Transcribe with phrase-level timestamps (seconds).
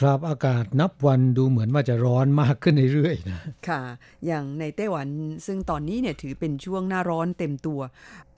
[0.00, 3.82] ครับอากาศนับวันดูเหมือนว่าจะร้อนมากขึ้นเรื่อยๆนะค่ะ
[4.26, 5.06] อย่างในไต้หวัน
[5.46, 7.80] ซึ่งตอนนี้เนี่ยถือเป็นช่วงหน้าร้อนเต็มตัว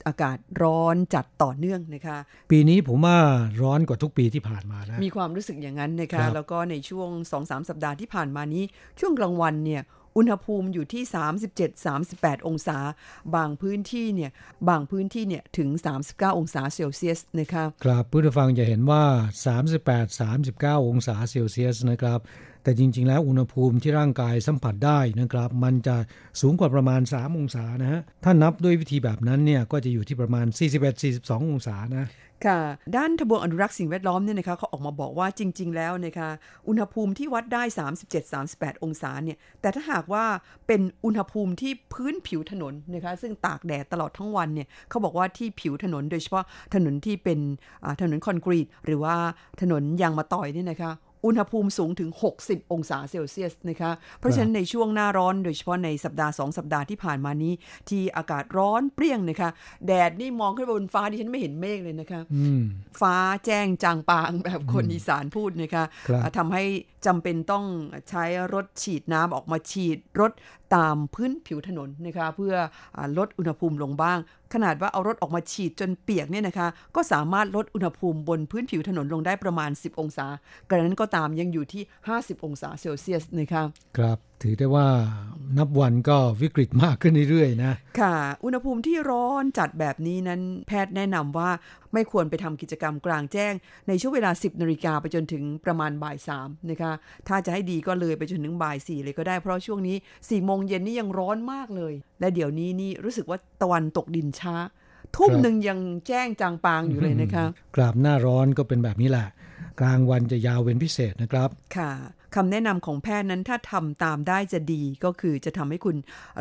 [0.07, 2.19] อากาศร้อนจัดต่อเนื่องนะคะ
[2.51, 3.17] ปีนี้ผมว่า
[3.63, 8.65] ร้อนกว่าทุกปีที่ผ่านมานะมีความรู้สึกอย่างนั้นนะครัคะบแล้วก็ในช่วง2-3สัปดาห์ที่ผ่านมานี้
[9.01, 9.83] ช่วงกลางวันเนี่ย
[10.17, 11.03] อุณหภูมิอยู่ที่
[11.77, 12.79] 37-38 องศา
[13.35, 14.31] บางพื้นที่เนี่ย
[14.69, 15.69] บางพื้นที่เนี่ย ถึง
[16.05, 19.05] 39 องศาเซลเซียสนะคะ ครับผู้ฟังจะเห็นว่า
[19.97, 22.21] 38-39 องศาเซลเซียสนะครับ
[22.67, 25.97] แต่จริง ๆ แล้วอุณหภูมิที่ร่างกายสัมผัสได้นะครับ มันจะ
[26.41, 30.47] สูงกว่าประมาณ 3 องศานะฮะถ้านับด้วยวิธีแบบนั้นเนี่ยก็จะอยู่ที่ประมาณ
[30.99, 32.07] 41-42 องศานะ
[32.47, 32.59] ค่ะ
[32.97, 36.29] ด้านทบวงอนุรักษ์สิ่งแวดล้อมเนี่ยนะคะเขาออกมาบอกว่าจริง ๆ แล้วนะคะ
[36.69, 37.63] อุณหภูมิที่วัดได้
[38.23, 40.25] 37-38 องศาเนี่ยแต่ถ้าหากว่า
[40.67, 46.45] เป็นอุณหภูมิที่พื้นผิวถนนนะคะซึ่งตากแดดตลอดทั้งวันเนี่ยเขาบอกว่าที่ผิวถนนโดยเฉพาะ
[46.75, 47.39] ถนนที่เป็น
[47.85, 49.15] อ่าถนนคอนกรีต หรือว่า
[49.61, 50.93] ถนนยางมะตอยเนี่ยนะคะ
[51.25, 52.11] อุณหภูมิสูงถึง
[52.41, 57.53] 60 องศาเซลเซียสนะคะ เพราะฉะนั้นในช่วงหน้าร้อนโดยเฉพาะในสัปดาห์ 2 สัปดาห์ที่ผ่านมานี้
[57.89, 59.51] ที่อากาศร้อนเปรี้ยงนะคะ
[59.87, 62.63] แดดนี่มองขึ้นไปบนฟ้าดิฉันไม่เห็นเมฆเลยนะคะอืม
[63.01, 63.17] ฟ้า
[63.47, 66.65] แจ้งจางปางแบบคนอีสานพูดนะคะครับอ่าทำให้
[67.07, 67.65] จำเป็นต้อง
[68.11, 68.25] ใช้
[68.55, 70.33] รถฉีดน้ำออกมาฉีดรถ
[70.75, 72.55] ตามพื้นผิวถนนนะคะเพื่อ
[72.97, 74.19] อลดอุณหภูมิลงบ้าง
[74.55, 80.27] ขนาดว่าเอารถออกมาฉีดจนเปียกเนี่ยนะคะก็สามารถลดอุณหภูมิบนพื้นผิวถนนลงได้ประมาณ 10 องศา
[80.69, 81.83] กระนั้นก็ตามยังอยู่ที่
[82.15, 83.63] 50 องศาเซลเซียสนะคะ
[83.99, 84.89] ครับถือได้ว่า
[85.59, 91.51] นับวันก็วิกฤตมากขึ้นเรื่อยๆนะ ค่ะ อุณหภูมิที่ร้อนจัดแบบนี้นั้นแพทย์แนะนำว่า
[91.93, 93.53] ไม่ควรไปทำกิจกรรมกลางแจ้ง
[93.89, 96.93] ในช่วงเวลา 10นาฬิกาไปจนถึงประมาณบ่าย3นะคะ
[97.29, 104.57] ถ้าจะให้ดีก็เลยไปจนถึงบ่าย4เลยก็ได้เพราะช่วงนี้4โมงเย็นนี่ยังร้อนมากเลย และเดี๋ยวนี้นี่รู้สึกว่าตะวันตกดินช้า
[105.17, 107.45] ทุ่มครับหนึ่งยังแจ้งจางปางอยู่เลยนะคะ
[107.77, 109.27] กราบหน้าร้อนก็เป็นแบบนี้แหละ
[109.81, 111.93] กลางวันจะยาวเป็นพิเศษนะครับ ค่ะ
[112.37, 115.97] คำแนะนำของแพทย์นั้นถ้าทำตามได้จะดีก็คือจะทำให้คุณ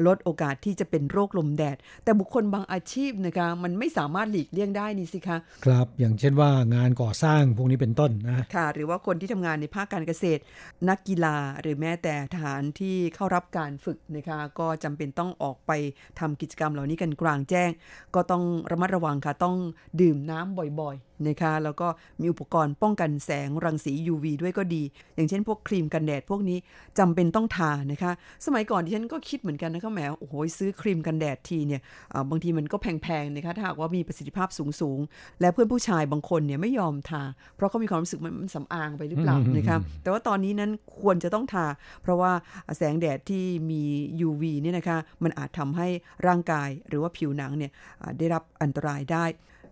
[0.08, 10.42] ลดโอกาสที่จะเป็นโรคลมแดด แต่บุคคลบางอาชีพนะคะมันไม่สามารถหลีกเลี่ยงได้นี่สิคะครับอย่างเช่นว่างานก่อสร้างพวกนี้เป็นต้นนะค่ะหรือว่าคนที่ทำงานในภาคการเกษตร
[10.90, 15.72] นักกีฬาหรือแม้แต่ทหารที่เข้ารับการฝึกนะคะก็จำเป็นต้องออกไป
[16.20, 17.70] ทำกิจกรรมเหล่านี้กันกลางแจ้ง
[18.16, 19.56] ก็ต้องระมัดระวังค่ะต้อง
[20.02, 21.88] ดื่มน้ำบ่อยๆนะคะแล้วก็
[22.20, 24.84] มีอุปกรณ์ป้องกันแสงรังสี UV ด้วยก็ดี
[25.16, 26.58] อย่างเช่นพวกครีมกันแดดพวกนี้
[27.00, 28.12] จำเป็นต้องทานะคะ
[28.46, 31.82] สมัยก่อนที่ฉันก็คิดเหมือนกันนะคะแหมโอ้โหซื้อครีมกันแดดทีเนี่ย
[32.14, 34.48] อ่าบางทีมันก็แพงๆนะคะถ้าหากว่ามีประสิทธิภาพ
[34.82, 37.24] สูงๆ และเพื่อนผู้ชายบางคนเนี่ยไม่ยอมทา
[37.56, 41.66] เพราะเขามีความรู้สึกมันมันสำอางไปหรือเปล่าอืมนะคะแต่ว่าตอนนี้นั้นควรจะต้องทา
[42.02, 42.32] เพราะว่า
[42.78, 43.84] แสงแดดที่มี
[44.28, 45.88] UV เนี่ยนะคะมันอาจทำให้
[46.28, 47.72] ร่างกายหรือว่าผิวหนังเนี่ย
[48.02, 49.26] อ่าได้รับอันตรายได้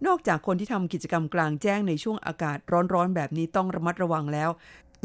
[0.08, 2.58] นอกจากคนที่ทำกิจกรรมกลางแจ้งในช่วงอากาศ
[2.94, 4.50] ร้อนๆ แบบนี้ต้องระมัดระวังแล้ว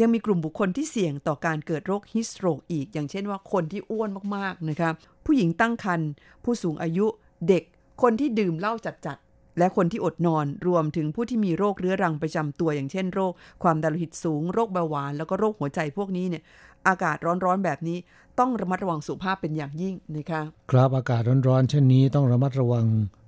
[0.01, 4.91] ยังมีกลุ่มบุคคลที่เสี่ยงต่อการเกิดโรคฮิสโตรกอีก อย่างเช่นว่าคนที่อ้วนมากๆนะคะ
[5.27, 6.09] ผู้หญิงตั้งครรภ์
[6.45, 7.07] ผู้สูงอายุ
[7.49, 7.63] เด็ก
[8.03, 13.33] คนที่ดื่มเหล้าจัดๆและคนที่อดนอนรวมถึงผู้ที่มีโรคเรื้อรังประจำตัวอย่างเช่นโรค
[13.63, 16.43] ความดันโลหิตสูง โรคเบาหวาน แล้วก็โรคหัวใจพวกนี้เนี่ย
[16.89, 17.99] อากาศร้อนๆแบบนี้
[18.39, 20.41] ต้องระมัดระวังสุขภาพเป็นอย่างยิ่งนะคะ
[20.71, 22.87] ครับอากาศร้อนๆเช่นนี้ต้องระมัดระวัง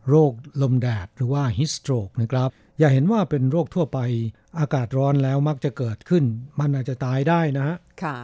[0.09, 2.49] โรคลมแดดหรือว่าฮิสโตรกนะครับ
[2.81, 3.99] อย่าเห็นว่าเป็นโรคทั่วไป
[4.59, 6.25] อากาศร้อนแล้วมักจะเกิดขึ้น
[6.61, 8.17] มันอาจจะตายได้นะฮะค่ะ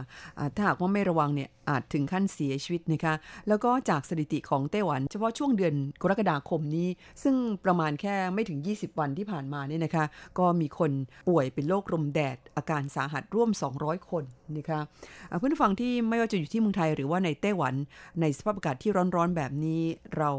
[0.55, 3.13] ถ้าหากว่าไม่ระวังเนี่ยอาจถึงขั้นเสียชีวิตนะคะ
[3.47, 6.87] แล้วก็จากสถิติของไต้หวัน เฉพาะช่วงเดือนกรกฎาคมนี้
[7.23, 10.05] ซึ่งประมาณแค่ไม่ถึง 20 วันที่ผ่านมาเนี่ยนะคะ
[10.39, 10.91] ก็มีคน
[11.29, 13.49] ป่วยเป็นโรคลมแดด อาการสาหัสร่วม
[13.79, 14.23] 200 คน
[14.57, 14.79] นะคะ
[15.37, 17.73] เพื่อนฟังที่ไม่ว่าจะอยู่ที่เมืองไทยหรือว่าในไต้หวัน
[18.21, 19.81] ในสภาพอากาศที่ร้อนๆแบบนี้
[20.17, 20.29] เรา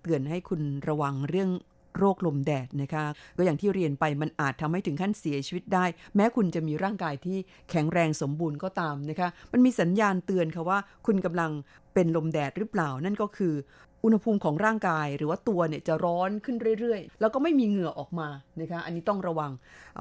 [0.00, 1.50] เตือนให้คุณระวังเรื่อง
[1.98, 3.04] โรคลมแดดนะคะ
[3.36, 5.84] ก็อย่างที่เรียนไปมันอาจทำให้ถึงขั้นเสียชีวิตได้
[6.16, 7.38] แม้คุณจะมีร่างกายที่
[7.70, 11.50] แข็งแรงสมบูรณ์ก็ตามนะคะ มันมีสัญญาณเตือนค่ะว่า คุณกำลัง
[11.94, 13.54] เป็นลมแดดหรือเปล่านั่นก็คือ
[14.04, 18.28] อุณหภูมิของร่างกายหรือว่าตัวเนี่ยจะร้อนขึ้นเรื่อยๆ แล้วก็ไม่มีเหงื่อออกมา
[18.60, 19.52] นะคะอันนี้ต้องระวัง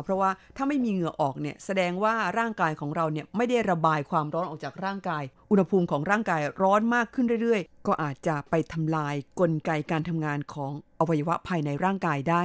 [0.03, 12.43] เพราะว่าถ้าไม่มีเหงื่อออกเนี่ยแสดงว่าร่างกายของเราเนี่ยไม่ได้ระบายความร้อนออกจากร่างกาย อุณหภูมิของร่างกายร้อนมากขึ้นเรื่อยๆ ก็อาจจะไปทำลายกลไกการทำงานของอวัยวะภายในร่างกายได้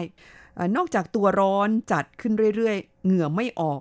[0.77, 3.81] นอกจากตัวร้อนจัดขึ้นเรื่อยๆ เหงื่อไม่ออก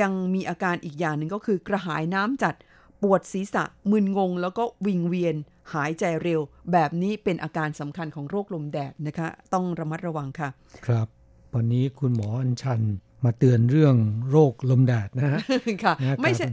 [0.00, 2.54] ยังมีอาการอีกอย่างหนึ่งก็คือกระหายน้ำจัด
[3.02, 5.36] ปวดศีรษะมึนงง แล้วก็วิงเวียน
[5.74, 6.40] หายใจเร็ว
[6.72, 10.48] แบบนี้เป็นอาการสำคัญของโรคลมแดดนะคะ ต้องระมัดระวังค่ะ
[10.86, 11.06] ครับ
[11.54, 12.80] วันนี้คุณหมออัญชัน
[13.24, 13.94] มาเตือนเรื่อง
[14.30, 15.40] โรคลมแดดนะฮะ
[15.84, 16.46] ค่ะ ไม่ใช่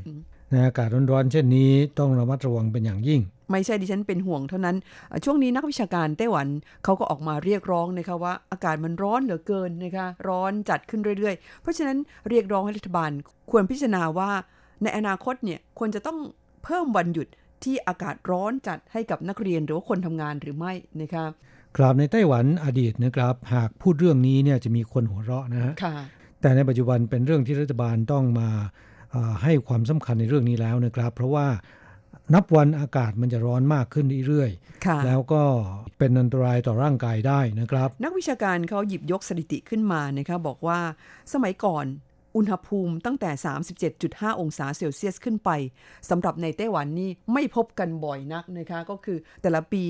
[0.52, 1.70] ในอากาศร้อนๆเช่นนี้
[2.00, 3.22] ต้องระมัดระวังเป็นอย่างยิ่ง
[3.52, 4.76] ไม่ใช่ดิฉันเป็นห่วงเท่านั้น
[5.26, 6.48] ช่วงนี้นักวิชาการไต้หวัน
[6.84, 11.98] เขาก็ออกมาเรียกร้องนะคะว่าอากาศมันร้อนเหลือเกินนะคะ ร้อนจัดขึ้นเรื่อยๆ เพราะฉะนั้น
[12.30, 13.12] เรียกร้องให้รัฐบาล
[13.52, 14.32] ควรพิจารณาว่า
[14.84, 16.18] ในอนาคตเนี่ยควรจะต้อง
[16.64, 17.28] เพิ่มวันหยุด
[17.64, 21.32] ที่อากาศร้อนจัดให้กับนักเรียนหรือว่าคนทำงานหรือไม่นะครับ
[21.78, 25.74] ครับในไต้หวันอดีตนะครับ หากพูดเรื่องนี้เนี่ยจะมีคนหัวเราะนะฮะ
[26.42, 28.50] แต่ในปัจจุบันเป็นเรื่องที่รัฐบาลต้องมา
[29.44, 31.48] ให้ความสำคัญในเรื่องนี้แล้วนะครับ เพราะว่า
[32.34, 35.44] นับวันอากาศมันจะร้อนมากขึ้นเรื่อยๆ แล้วก็
[35.98, 40.80] เป็นอันตรายต่อร่างกายได้นะครับ นักวิชาการเขาหยิบยกสถิติขึ้นมานะครับบอกว่า
[41.34, 41.86] สมัยก่อน
[42.36, 43.32] อุณหภูมิตั้งแต่
[43.86, 45.50] 37.5 องศาเซลเซียสขึ้นไป
[46.10, 49.84] สำหรับในไต้หวันนี่ไม่พบกันบ่อยนักนะคะก็คือแต่ละปี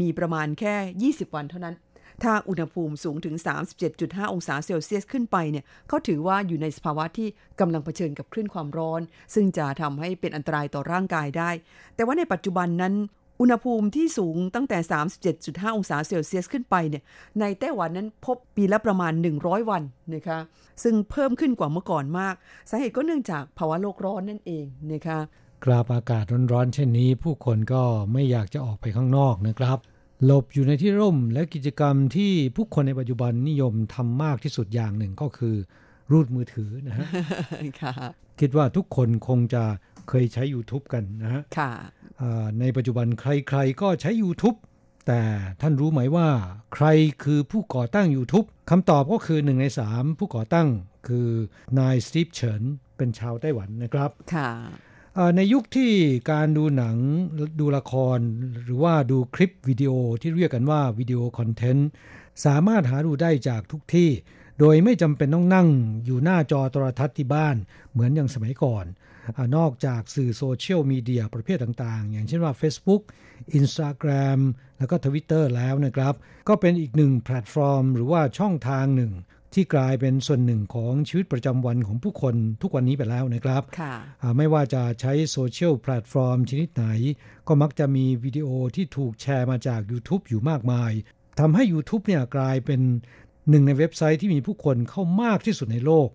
[0.00, 1.76] มีประมาณแค่ 20 วันเท่านั้น
[2.22, 3.34] ถ้าอุณหภูมิสูงถึง
[3.84, 7.28] 37.5 องศาเซลเซียสขึ้นไปเนี่ยเขาถือว่าอยู่ในสภาวะที่
[7.60, 9.00] กำลังเผชิญกับคลื่นความร้อน
[9.34, 11.50] ซึ่งจะทำให้เป็นอันตรายต่อร่างกายได้
[11.94, 12.94] แต่ว่าในปัจจุบันนั้น
[13.40, 14.78] อุณหภูมิที่สูงตั้งแต่
[15.32, 17.02] 37.5 องศาเซลเซียสขึ้นไปเนี่ย
[17.40, 19.82] ในไต้หวันนั้นพบปีละประมาณ 100 วัน
[20.14, 20.38] นะคะ
[20.82, 22.34] ซึ่งเพิ่มขึ้นกว่าเมื่อก่อนมาก
[22.70, 25.18] สาเหตุก็เนื่องจากภาวะโลกร้อนนั่นเองนะคะ
[25.64, 27.82] กราบอากาศร้อนๆเช่นนี้ ผู้คนก็
[28.12, 29.78] ไม่อยากจะออกไปข้างนอกนะครับ
[30.24, 35.54] หลบอยู่ในที่ร่มและกิจกรรมที่ผู้คนในปัจจุบันนิยมทำมากที่สุดอย่างหนึ่งก็คือ
[36.12, 37.06] รูดมือถือนะฮะ
[38.40, 39.62] คิดว่าทุกคนคงจะ
[40.08, 41.42] เคยใช้ YouTube กันนะฮะ
[42.60, 44.56] ในปัจจุบันใครๆก็ใช้ YouTube
[45.06, 45.22] แต่
[45.60, 46.28] ท่านรู้ไหมว่า
[46.74, 46.86] ใคร
[47.24, 50.68] คือผู้ก่อตั้ง YouTube คำตอบก็คือหนึ่งในสามผู้ก่อตั้ง
[51.08, 51.28] คือ
[51.78, 52.62] นายสตีฟเฉิน
[52.96, 54.50] เป็นชาวไต้หวันนะครับค่ะ
[55.36, 55.92] ในยุคที่
[56.30, 56.96] การดูหนัง
[57.60, 58.18] ดูละคร
[58.64, 61.88] หรือว่าดูคลิปวิดีโอที่เรียกกันว่าวิดีโอคอนเทนต์
[62.44, 64.10] สามารถหาดูได้จากทุกที่
[64.58, 65.68] โดยไม่จำเป็นต้องนั่ง
[66.04, 67.56] อยู่หน้าจอโทรทัศน์ที่บ้าน
[67.92, 69.11] เหมือนอย่างสมัยก่อนอ
[69.56, 73.02] นอกจากสื่อโซเชียลมีเดียประเภทต่างๆ อย่างเช่นว่า Facebook
[73.58, 74.40] Instagram
[74.78, 76.14] แล้วก็ Twitter แล้วนะครับ
[76.48, 79.14] ก็เป็นอีกหนึ่งแพลตฟอร์ม หรือว่าช่องทางหนึ่ง
[79.56, 83.62] ที่กลายเป็นส่วนหนึ่งของชีวิตประจำวันของผู้คนทุกวันนี้ไปแล้วนะครับ
[84.36, 86.86] ไม่ว่าจะใช้โซเชียลแพลตฟอร์มชนิดไหน
[87.48, 90.92] ก็มักจะมีวิดีโอที่ถูกแชร์มาจาก YouTube อยู่มากมาย
[91.40, 92.80] ทำให้ YouTube เนี่ยกลายเป็น
[93.50, 96.08] หนึ่งในเว็บไซต์ที่มีผู้คนเข้ามากที่สุดในโลก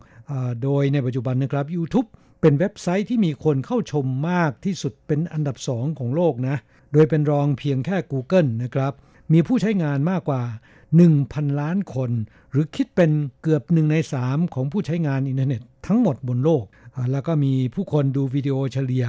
[0.64, 2.08] โดยในปัจจุบันนะครับ YouTube
[2.42, 6.58] เป็นเว็บไซต์ที่มีคนเข้าชมมากที่สุดเป็นอันดับสองของโลกนะ
[6.94, 8.94] โดยเป็นรองเพียงแค่ Google นะครับ
[9.34, 10.42] มีผู้ใช้งานมากกว่า
[11.02, 12.12] 1,000 ล้านคน
[12.52, 16.64] หรือคิดเป็นเกือบหนึ่งในสามของผู้ใช้งานอินเทอร์เน็ตทั้งหมดบนโลก
[17.12, 19.06] แล้วก็มีผู้คนดูวิดีโอเฉลี่ย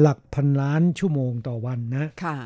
[0.00, 2.36] หลักพันล้านชั่วโมงต่อวันนะค่ะ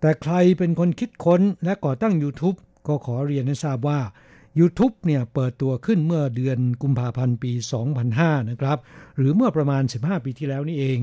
[0.00, 2.56] แต่ใครเป็นคนคิดค้นและก่อตั้ง YouTube
[2.86, 4.00] ก็ขอเรียนให้ทราบว่า
[4.58, 7.52] YouTube เนี่ยเปิดตัวขึ้นเมื่อเดือนกุมภาพันธ์ปี
[8.00, 8.78] 2005 นะครับ
[9.16, 11.00] หรือเมื่อประมาณ 15 ปีที่แล้วนี่เอง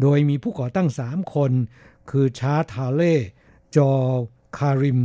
[0.00, 1.52] โดยมีผู้ก่อตั้ง 3 คน
[2.10, 3.14] คือชาทาเล่
[3.76, 3.90] จอ
[4.58, 5.00] คาริม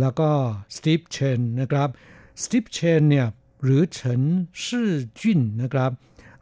[0.00, 0.30] แล้วก็
[0.76, 1.88] สตีฟเชนนะครับ
[2.42, 3.26] สตีฟเชนเนี่ย
[3.64, 4.22] หรือเฉิน
[4.64, 5.90] ซื่อจวิ้นนะครับ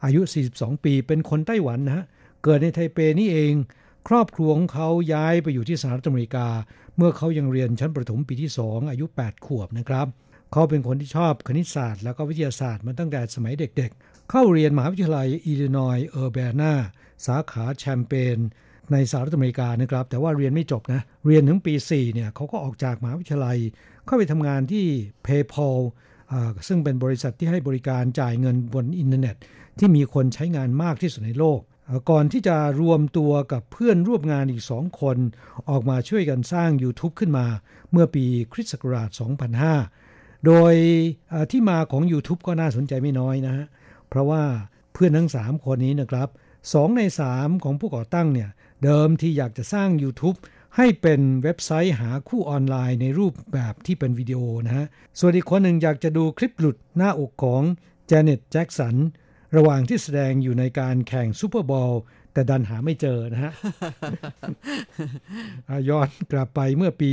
[0.03, 0.21] อายุ
[0.53, 2.05] 42 ปีเป็นคนไต้หวันนะฮะ
[2.43, 3.53] เกิดในไทเปนี่เอง
[4.07, 6.47] ครอบครัวของเขาย้ายไปอยู่ที่สหรัฐอเมริกา
[6.97, 10.07] เมื่อเขายังเรียนชั้นประถมปีที่ 2 อายุ 8 ขวบนะครับ
[10.51, 16.73] เขาเป็นคนที่ชอบคณิตศาสตร์ แล้วก็วิทยาศาสตร์มาตั้งแต่สมัยเด็กๆ เข้าเรียนมหาวิทยาลัยอิลลินอยเออร์แบนา
[17.25, 18.37] สาขาแชมเปญ
[18.91, 23.57] ในสหรัฐอเมริกานะครับ แต่ว่าเรียนไม่จบนะ เรียนถึงปี 4 เนี่ยเขาก็ออกจากมหาวิทยาลัย
[24.05, 24.85] เข้าไปทำงานที่
[25.25, 25.77] PayPal
[26.67, 29.35] ซึ่งเป็นบริษัทที่ให้บริการจ่ายเงินบนอินเทอร์เน็ต
[29.79, 31.59] ที่มีคนใช้งานมากที่สุดในโลก
[32.09, 35.17] ก่อนที่จะรวมตัวกับเพื่อนร่วมงานอีกสองคน
[35.69, 37.45] ออกมาช่วยกันสร้าง YouTube ขึ้นมา
[37.91, 40.08] เมื่อปีคริสต์ศักราช2005
[40.45, 40.73] โดย
[41.51, 43.65] ที่มาของ YouTube ก็น่าสนใจไม่น้อยนะฮะ
[44.09, 44.43] เพราะว่า
[44.93, 46.27] เพื่อนทั้ง 3 คนนี้นะครับ
[46.73, 47.01] สองใน
[47.33, 48.49] 3 ของผู้ก่อตั้งเนี่ย
[48.83, 50.37] เดิมที่อยากจะสร้าง YouTube
[50.77, 54.85] ให้เป็นเว็บไซต์หาคู่ออนไลน์ในรูปแบบที่เป็นวิดีโอนะฮะ
[55.19, 57.63] ส่วนอีกคนหนึ่งอยากจะดูคลิปหลุดหน้าอกของ
[58.07, 58.95] เจเน็ตแจ็กสัน
[59.57, 61.93] ระหว่างที่แสดงอยู่ในการแข่งซูเปอร์บอล
[62.39, 63.53] แต่ดันหาไม่เจอนะฮะ
[65.89, 67.11] ย้อนกลับไปเมื่อปี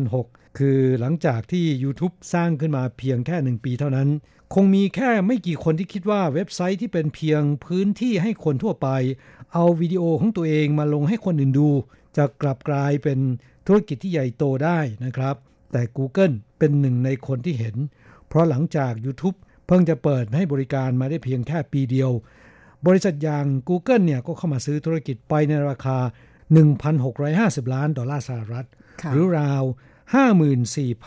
[0.00, 4.08] 2006 คือหลังจากที่ YouTube สร้างขึ้นมาเพียงแค่หนึ่งปีเท่านั้น
[4.54, 8.88] คงมีแค่ไม่กี่คนที่คิดว่าเว็บไซต์ที่เป็นเพียงพื้นที่ให้คนทั่วไป
[9.52, 11.68] เอาวิดีโอของตัวเองมาลงให้คนอื่นดู
[12.16, 13.18] จะกลับกลายเป็น
[13.66, 15.36] ธุรกิจที่ใหญ่โตได้นะครับ
[15.72, 17.76] แต่ Google เป็นหนึ่งในคนที่เห็น
[18.28, 19.36] เพราะหลังจาก YouTube
[19.66, 22.10] เพิ่งจะเปิดให้บริการมาได้เพียงแค่ปีเดียว
[22.86, 25.98] บริษัทอย่าง Google เนี่ยก็เข้ามาซื้อธุรกิจไปในราคา
[26.86, 28.66] 1,650 ล้านดอลลาร์สหรัฐ
[29.12, 29.62] หรือราว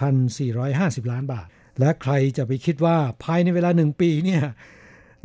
[0.04, 1.48] 54,450 ล้านบาท
[1.80, 4.44] และใครจะไปคิดว่าภายในเวลาหนึ่งปีเนี่ย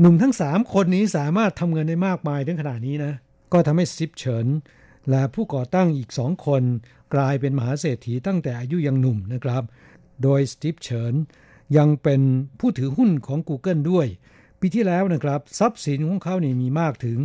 [0.01, 3.13] หนุ่มทั้ง 3 คนนี้สามารถทำเงินได้มากมายถึงขนาดนี้นะ
[3.53, 4.47] ก็ทำให้ซิปเฉิน
[5.11, 6.63] และผู้ก่อตั้งอีกสองคน
[7.15, 9.63] กลายเป็นมหาเศรษฐีตั้งแต่อายุยังหนุ่มนะครับ
[10.23, 11.15] โดยสตีฟเฉิน
[11.77, 12.21] ยังเป็น
[12.61, 14.07] ผู้ถือหุ้นของ Google ด้วย
[14.61, 17.19] ปีที่แล้วนะครับทรัพย์สินของเขาเนี่มีมากถึง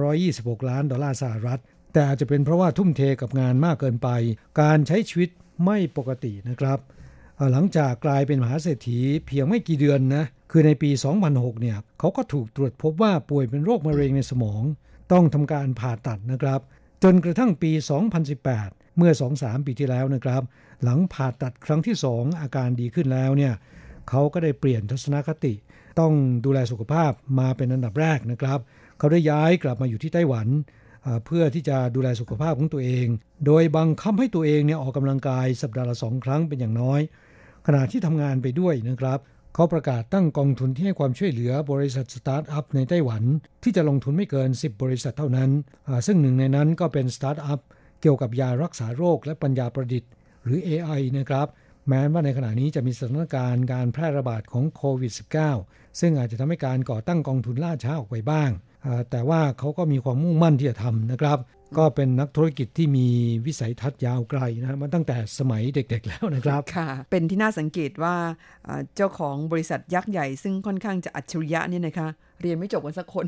[0.00, 1.60] 326 ล้านดอลลาร์สหรัฐ
[1.92, 4.08] แต่อาจจะเป็นเพราะว่าทุ่มเทกับงานมากเกินไป
[4.60, 5.30] การใช้ชีวิต
[5.64, 6.78] ไม่ปกตินะครับ
[7.52, 10.90] หลังจากกลายเป็นมหาเศรษฐีเพียงไม่กี่เดือนนะคือในปี
[11.26, 14.62] 2006 เนี่ยเขาก็ถูกตรวจพบว่าป่วยเป็นโรคมะเร็งในสมอง
[15.12, 16.60] ต้องทำการผ่าตัดนะครับ
[17.02, 17.72] จนกระทั่งปี
[18.34, 20.42] 2018 เมื่อ 2-3 ปีที่แล้วนะครับ
[20.82, 23.54] หลังผ่าตัดครั้งที่ 2 อาการดีขึ้นแล้วเนี่ย
[24.08, 25.54] เขาก็ได้เปลี่ยนทัศนคติ
[26.00, 26.12] ต้อง
[26.44, 28.58] ดูแลสุขภาพมาเป็นอันดับแรกนะครับ
[28.98, 30.48] เขาได้ย้ายกลับมาอยู่ที่ไต้หวัน
[31.26, 33.06] เพื่อที่จะดูแลสุขภาพของตัวเอง
[33.46, 37.00] โดยบังคับให้ตัวเองเนี่ยออกกำลังกายสัปดาห์ละสองครั้งเป็นอย่างน้อย
[37.66, 39.18] ขณะที่ทำงานไปด้วยนะครับ
[39.54, 43.22] เขาประกาศตั้งกองทุนที่ให้ความช่วยเหลือบริษัทสตาร์ทอัพในไต้หวัน
[43.62, 45.50] ที่จะลงทุนไม่เกิน 10 บริษัทเท่านั้น
[46.06, 47.60] ซึ่งหนึ่งในนั้นก็เป็นสตาร์ทอัพ
[48.00, 50.10] เกี่ยวกับยารักษาโรคและปัญญาประดิษฐ์
[50.44, 51.46] หรือ AI นะครับ
[51.88, 55.12] แม้ว่าในขณะนี้จะมีสถานการณ์การแพร่ระบาดของโควิด
[55.56, 58.50] -19 ซึ่งอาจจะทำให้การก่อตั้งกองทุนล่าช้าออกไปบ้าง
[59.10, 61.38] แต่ว่าเขาก็มีความมุ่งมั่นที่จะทำนะครับ
[61.78, 63.06] ก็เป็นนักธุรกิจที่มี
[63.46, 68.14] วิสัยทัศน์ยาวไกลนะมันตั้งแต่สมัยเด็กๆแล้วนะครับค่ะ เป็นที่น่าสังเกตว่า
[68.96, 72.08] เจ้าของบริษัทยักษ์ใหญ่ซึ่งค่อนข้างจะอัจฉริยะนี่นะคะ
[72.42, 73.24] เรียนไม่จบกันสักคน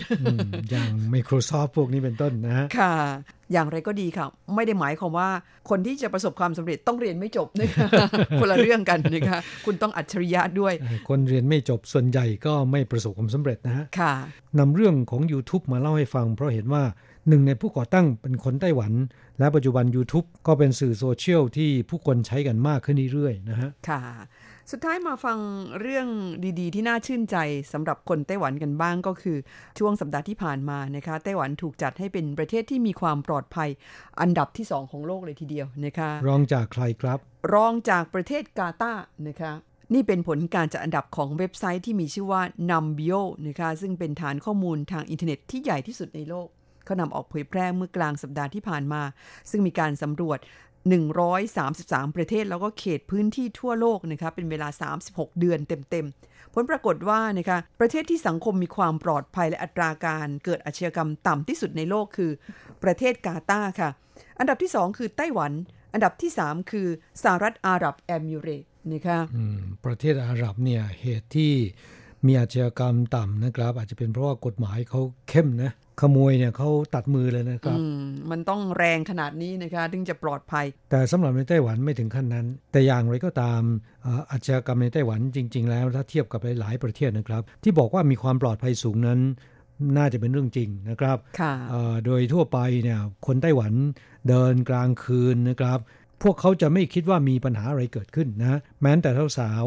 [0.70, 2.94] อย่าง Microsoft พวกนี้เป็นต้นนะค่ะ
[3.52, 5.30] อย่างไรก็ดีค่ะ ไม่ได้หมายความว่า
[5.70, 7.88] คนที่จะประสบความสำเร็จต้องเรียนไม่จบนะคะ
[8.40, 10.74] คนละเรื่องกันนะคะคุณต้องอัจฉริยะด้วย
[11.08, 14.14] คนเรียนไม่จบส่วนใหญ่ก็ไม่ประสบความสำเร็จนะฮะค่ะ
[14.58, 16.82] นำเรื่องของ YouTube มาเล่าให้ฟัง เพราะเห็นว่า
[17.28, 18.92] หนึ่งในผู้ก่อตั้งเป็นคนไต้หวัน
[19.38, 24.02] และปัจจุบัน YouTube ก็เป็นสื่อโซเชียลที่ผู้คนใช้กันมากขึ้นเรื่อยๆนะฮะ ค่ะ
[24.70, 25.38] สุดท้ายมาฟัง
[25.80, 26.06] เรื่อง
[26.60, 27.36] ดีๆ ที่น่าชื่นใจ
[27.72, 29.36] สำหรับคนไต้หวันกันบ้างก็คือ
[29.78, 33.68] ช่วงสัปดาห์ที่ผ่านมานะคะไต้หวันถูกจัดให้เป็นประเทศที่มีความปลอดภัย
[34.20, 37.18] อันดับที่ 2 ของโลกเลยทีเดียวนะคะรองจากใครครับ
[37.54, 39.52] รองจากประเทศกาตาร์นะคะ
[39.94, 46.48] นี่เป็นผลการจัดอันดับของเว็บไซต์ที่มีชื่อว่า Numbeo นะคะซึ่งเป็นฐานข้อมูลทางอินเทอร์เน็ตที่ใหญ่ที่สุดในโลก
[46.84, 49.02] เขานำออกเผยแพร่เมื่อกลางสัปดาห์ที่ผ่านมา
[49.50, 50.38] ซึ่งมีการสำรวจ
[51.26, 54.68] 133 ประเทศแล้วก็เขตพื้นที่ทั่วโลกนะคะเป็นเวลา
[55.04, 62.30] 36 เดือนเต็มๆ ผลปรากฏว่านะคะประเทศที่สังคมมีความปลอดภัยและอัตราการเกิดอาชญากรรมต่ำที่สุดในโลกคือ
[62.84, 63.90] ประเทศกาตาร์ค่ะ
[64.38, 65.52] อันดับที่ 2 คือไต้หวัน
[65.92, 66.88] อันดับที่ 3 คือ
[67.22, 69.18] สหรัฐอาหรับเอมิเรตนะคะ
[69.84, 71.52] ประเทศอาหรับเนี่ยเหตุที่
[72.26, 75.70] มีอาชญากรรมต่ำนะครับ อาจจะเป็นเพราะว่ากฎหมายเขาเข้มนะ
[76.00, 77.78] ขโมยเนี่ยเขาตัดมือเลยนะครับ
[78.30, 83.60] มันต้องแรงขนาดนี้นะคะถึงจะปลอดภัย แต่สำหรับในไต้หวันไม่ถึงขั้นนั้น แต่อย่างไรก็ตาม
[84.30, 89.20] อาชญากรรมในไต้หวันจริง ๆ แล้วถ้าเทียบกับหลายประเทศนะครับ ที่บอกว่ามีความปลอดภัยสูงนั้น
[89.96, 91.18] น่าจะเป็นเรื่องจริงนะครับ
[92.04, 93.72] โดยทั่วไปเนี่ยคนไต้หวัน
[94.28, 95.78] เดินกลางคืนนะครับ
[96.22, 99.64] พวกเขาจะไม่คิดว่ามีปัญหาอะไรเกิดขึ้นนะแม้แต่สาว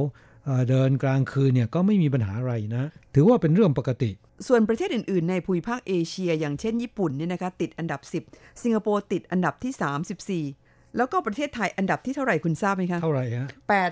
[0.70, 2.84] เดินกลางคืนเนี่ยก็ไม่มีปัญหาอะไรนะ
[3.16, 4.12] ถือว่าเป็นเรื่องปกติ
[4.48, 8.02] ส่วนประเทศอื่นๆ ในภูมิภาคเอเชีย อย่างเช่นญี่ปุ่นเนี่ยนะคะติดอันดับ
[8.32, 10.67] 10 สิงคโปร์ติดอันดับที่ 34
[10.98, 13.48] แล้วก็ประเทศไทยอันดับที่เท่าไหร่คุณทราบไหมคะเท่าไหร่ฮะ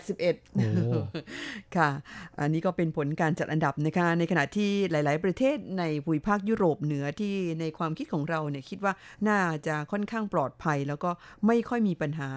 [0.06, 0.66] 81โอ้
[1.76, 1.90] ค่ะ
[2.40, 8.94] อันนี้ก็เป็นผลการจัดอันดับนะคะในขณะที่หลาย ๆ ประเทศในภูมิภาคยุโรปเหนือที่ในความคิดของเราเนี่ยคิดว่า
[9.28, 11.10] น่าจะค่อนข้างปลอดภัย แล้วก็
[11.48, 12.30] ไม่ค่อยมีปัญหา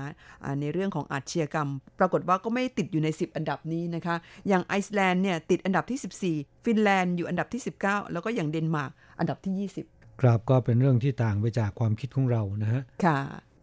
[0.45, 4.17] อ่าในเรื่องของอาชญากรรม ปรากฏว่าก็ไม่ติดอยู่ใน 10 อันดับนี้นะคะ
[4.49, 13.19] อย่างไอซ์แลนด์เนี่ยติดอันดับที่ 14 ฟินแลนด์อยู่อันดับที่ 19 แล้วก็อย่างเดนมาร์กอันดับที่ 20 ครับก็เป็นเรื่องที่ต่างไปจากความคิดของเรานะฮะค่ะ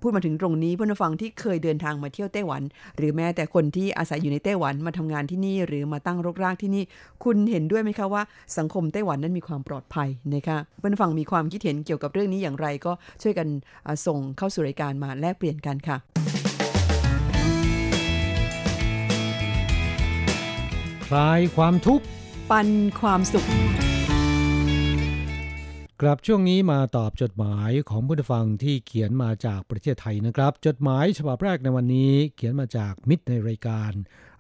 [0.07, 2.61] พูดมาถึงตรงนี้เพื่อนผู้ฟังที่เคยเดินทางมาเที่ยวไต้หวัน
[2.97, 6.83] หรือแม้แต่คนที่อาศัยอยู่ในไต้หวันมาทำงานที่นี่หรือมาตั้งรกรากที่นี่
[7.23, 8.21] คุณเห็นด้วยไหมคะว่า
[8.57, 13.47] สังคมไต้หวันนั้นมีความปลอดภัยนะคะเพื่อนผู้ฟังมีความคิดเห็นเกี่ยวกับเรื่องนี้อย่างไรก็ช่วยกัน
[13.85, 15.97] อ่าส่งเข้าสู่รายการมาแลกเปลี่ยนกันค่ะ
[21.07, 22.05] คลายความทุกข์
[22.51, 22.67] ปัน
[22.99, 23.45] ความสุข
[26.01, 33.91] กลับช่วงนี้มาตอบจดหมายของผู้ฟังที่เขียนมาจากประเทศไทยนะครับ จดหมายฉบับแรกในวันนี้เขียนมาจากมิตรในรายการ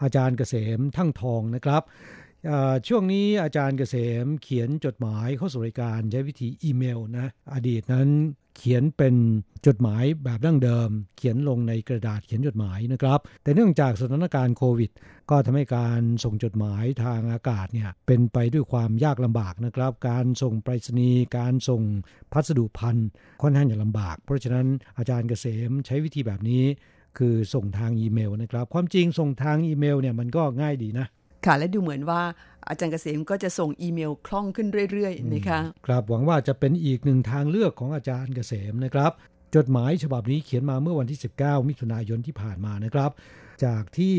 [0.03, 1.83] อาจารย์เกษมทั้งทองนะครับ
[2.87, 8.09] ช่วงนี้อาจารย์เกษมเขียนจดหมายเข้าสู่รายการใช้วิธีอีเมลนะอดีตนั้น
[8.57, 9.15] เขียนเป็น
[9.67, 14.91] จดหมายแบบดั้งเดิม เขียนลงในกระดาษเขียนจดหมายนะครับ แต่เนื่องจากสถานการณ์โควิด
[15.29, 21.81] ก็ทำให้การส่งจดหมายทางอากาศเนี่ยเป็นไปด้วยความยากลำบากนะครับ การส่งไปรษณีย์การส่ง
[22.33, 23.09] พัสดุพันธ์
[23.41, 26.63] ค่อนข้างจะลำบาก เพราะฉะนั้นอาจารย์เกษมใช้วิธีแบบนี้
[27.17, 31.07] คือส่งทางอีเมลนะครับ ความจริงส่งทางอีเมลเนี่ยมันก็ง่ายดีนะ
[31.45, 32.21] ค่ะและดูเหมือนว่า
[32.67, 39.11] อาจารย์เกษมก็จะส่งอีเมลคล่องขึ้นเรื่อยๆนะคะครับหวังว่าจะเป็นอีกหนึ่งทางเลือกของอาจารย์เกษมนะครับ
[39.55, 43.11] จดหมายฉบับนี้เขียนมาเมื่อวันที่ 19 มิถุนายนที่ผ่านมานะครับ
[43.65, 44.15] จากที่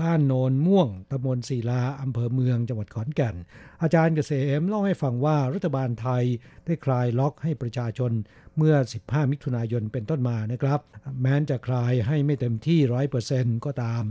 [0.00, 3.36] บ้านโนนม่วงตำบลศิลาอำเภอเมืองจังหวัดขอนแก่น
[3.82, 6.24] อาจารย์เกษมเล่าให้ฟังว่ารัฐบาลไทย
[6.64, 8.12] ได้คลายล็อกให้ประชาชน
[8.56, 10.80] เมื่อ 15 มิถุนายนเป็นต้นมานะครับ
[11.22, 12.80] แม้จะคลายให้ไม่เต็มที่
[13.22, 14.02] 100%ก็ตาม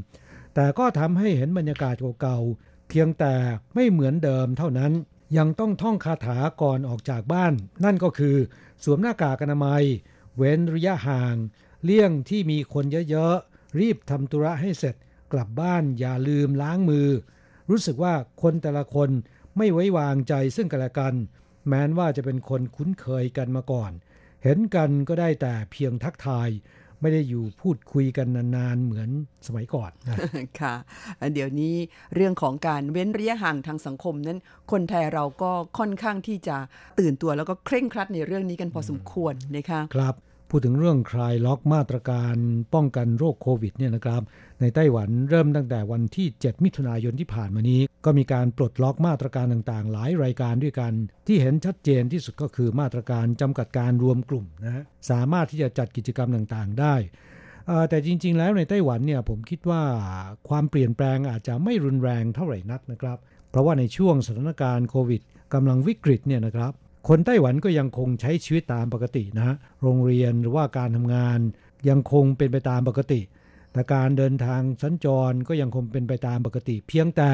[0.55, 3.33] แต่ก็ทำให้เห็นบรรยากาศเก่าๆเพียงแต่
[3.75, 4.91] ไม่เหมือนเดิมเท่านั้น
[5.37, 7.53] ยังต้องท่องคาถาก่อนออกจากบ้าน
[7.83, 8.37] นั่นก็คือ
[8.83, 9.83] สวมหน้ากากอนามัย
[10.37, 11.35] เว้นระยะห่าง
[11.83, 14.95] เลี่ยงที่มีคนเยอะๆ รีบทำธุระให้เสร็จ
[15.33, 17.09] กลับบ้านอย่าลืมล้างมือ
[17.69, 19.09] รู้สึกว่าคนแต่ละคน
[19.57, 21.13] ไม่ไว้วางใจซึ่งกันและกัน
[21.67, 23.91] แม้นว่าจะเป็นคนคุ้นเคยกันมาก่อน
[24.43, 26.49] เห็นกันก็ได้แต่เพียงทักทาย
[27.01, 29.09] ไม่ได้อยู่พูดคุยกันนานๆเหมือน
[29.47, 30.17] สมัยก่อนนะ
[30.61, 30.73] ค่ะ
[31.33, 31.73] เดี๋ยวนี้
[32.15, 34.39] เรื่องของการเว้นระยะห่างทางสังคมนั้น
[34.71, 36.57] คนไทยเราก็ค่อนข้างที่จะ
[36.99, 40.15] ตื่นตัวแล้วก็เคร่งครัดในเรื่องนี้กันพอสมควรนะคะครับ
[40.53, 42.35] พูดถึงเรื่องคลายล็อกมาตรการ
[42.73, 44.21] ป้องกันโรคโควิดเนี่ยนะครับ
[44.61, 50.93] ในไต้หวันเริ่มตั้งแต่วันที่ 7 มิถุนายนที่ผ่านมานี้ ก็มีการปลดล็อกมาตรการต่างๆ หลายรายการด้วยกัน
[51.27, 56.95] ที่เห็นชัดเจนที่สุดก็คือมาตรการจำกัดการรวมกลุ่มนะสามารถที่จะจัดกิจกรรมต่างๆ ได้
[57.89, 59.83] แต่จริง ๆ แล้วในไต้หวันเนี่ยผมคิดว่า
[60.49, 63.17] ความเปลี่ยนแปลงอาจจะไม่รุนแรงเท่าไหร่นักนะครับ
[63.49, 65.21] เพราะว่าในช่วงสถานการณ์โควิด
[65.53, 66.73] กำลังวิกฤตเนี่ยนะครับ
[67.07, 71.39] คนไต้หวันก็ยังคงใช้ชีวิตตามปกตินะฮะ โรงเรียนหรือว่าการทำงาน
[71.89, 73.21] ยังคงเป็นไปตามปกติ
[73.73, 77.29] แต่การเดินทางสัญจรก็ยังคงเป็นไปตามปกติ เพียงแต่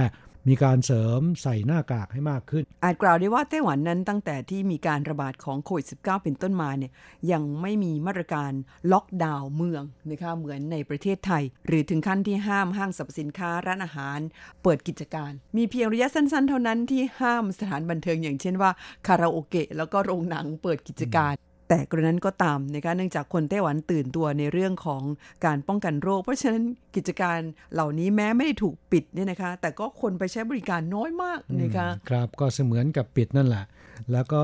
[0.50, 6.92] มีการเสริมใส่หน้ากากให้มากขึ้น อาจกล่าวได้ว่าไต้หวันนั้นตั้งแต่ที่มีการระบาดของโควิด -19 เป็นต้นมาเนี่ย
[7.32, 8.52] ยังไม่มีมาตรการ
[8.92, 14.20] ล็อกดาวน์เมืองนะคะเหมือนในประเทศไทย หรือถึงขั้นที่ห้ามห้างสรรพสินค้าร้านอาหาร
[14.64, 18.72] เปิดกิจการ มีเพียงระยะสั้น ๆ เท่านั้นที่ห้ามสถานบันเทิงอย่างเช่นว่า
[19.08, 21.34] คาราโอเกะแล้วก็โรงหนังเปิดกิจการ
[21.70, 25.04] แต่กระนั้นก็ตามนะคะเนื่องจากคนไต้หวันตื่นตัวในเรื่องของ
[25.46, 26.64] การป้องกันโรค เพราะฉะนั้น
[26.96, 27.40] กิจการ
[27.74, 33.66] เหล่านี้แม้ไม่ได้ถูกปิดเนี่ยนะคะ แต่ก็คนไปใช้บริการน้อยมากนะคะครับก็เสมือนกับปิดนั่นแหละ
[34.14, 34.44] แล้วก็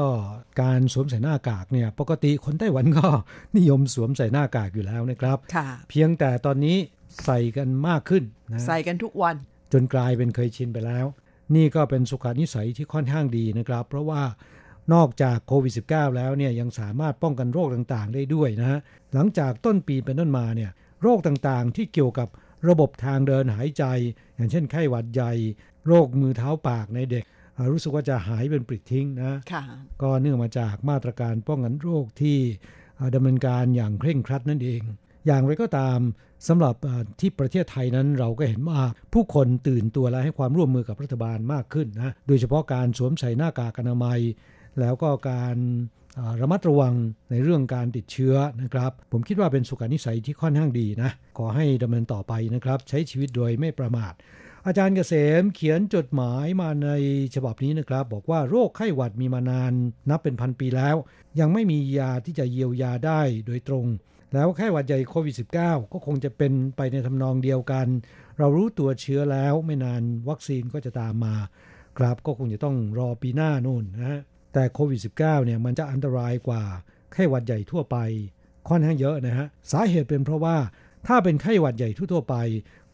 [0.61, 3.07] การสวมใส่หน้ากากเนี่ยปกติคนไต้หวันก็
[3.57, 6.77] นิยมสวมใส่หน้ากากอยู่แล้วนะครับค่ะเพียงแต่ตอนนี้
[7.25, 9.35] ใส่กันมากขึ้นนะใส่กันทุกวัน
[9.73, 11.05] จนกลายเป็นเคยชินไปแล้ว
[11.55, 14.21] นี่ก็เป็นสุขานิสัยที่ค่อนข้างดีนะครับ เพราะว่า
[14.93, 18.79] นอกจากโควิด -19 แล้วเนี่ยยังสามารถป้องกันโรคต่างๆ ได้ด้วยนะฮะ
[19.13, 22.27] หลังจากต้นปีเป็นต้นมาเนี่ยโรคต่างๆ ที่เกี่ยวกับ
[22.69, 23.83] ระบบทางเดินหายใจ
[24.35, 25.31] อย่างเช่นไข้หวัดใหญ่
[25.87, 27.23] โรคมือเท้าปากในเด็ก
[27.57, 29.63] อ่ารู้สึกว่าจะหายเป็นปลิดทิ้งนะค่ะ
[30.01, 32.37] ก็เนื่องมาจากมาตรการป้องกันโรคที่
[32.99, 34.81] อ่าดำเนินการอย่างเคร่งครัดนั่นเอง
[35.27, 35.99] อย่างไรก็ตาม
[36.47, 38.79] สำหรับอ่าที่ประเทศไทยนั้นเราก็เห็นว่า
[39.13, 44.19] ผู้คนตื่นตัวและให้ความร่วมมือกับรัฐบาลมากขึ้นนะโดยเฉพาะการสวมใส่หน้ากากอนามัย
[44.79, 45.57] แล้วก็การ
[46.41, 46.93] ระมัดระวัง
[47.31, 54.13] ในเรื่องการติดเชื้อนะครับ ผมคิดว่าเป็นสุขนิสัยที่ค่อนข้างดีนะ ขอให้ดำเนินต่อไปนะครับ ใช้ชีวิตโดยไม่ประมาท
[54.67, 56.89] อาจารย์เกษมเขียนจดหมายมาใน
[57.35, 59.73] ฉบับนี้นะครับ บอกว่าโรคไข้หวัดมีมานาน
[60.09, 60.95] นับเป็นพันปีแล้ว
[61.39, 63.85] ยังไม่มียาที่จะเยียวยาได้โดยตรง
[64.33, 67.87] แล้วไข้หวัดใหญ่โควิด -19 ก็คงจะเป็นไปในทำนองเดียวกัน
[68.39, 71.35] เรารู้ตัวเชื้อแล้วไม่นานวัคซีนก็จะตามมา
[71.97, 74.21] ครับก็คงจะต้องรอปีหน้านู่นนะ
[74.53, 76.63] แต่โควิด -19 เนี่ยมันจะอันตรายกว่า
[77.13, 77.97] ไข้หวัดใหญ่ทั่วไป
[78.67, 80.57] ค่อนข้างเยอะนะฮะ สาเหตุเป็นเพราะว่า
[81.07, 82.35] ถ้าเป็นไข้หวัดใหญ่ทั่วไป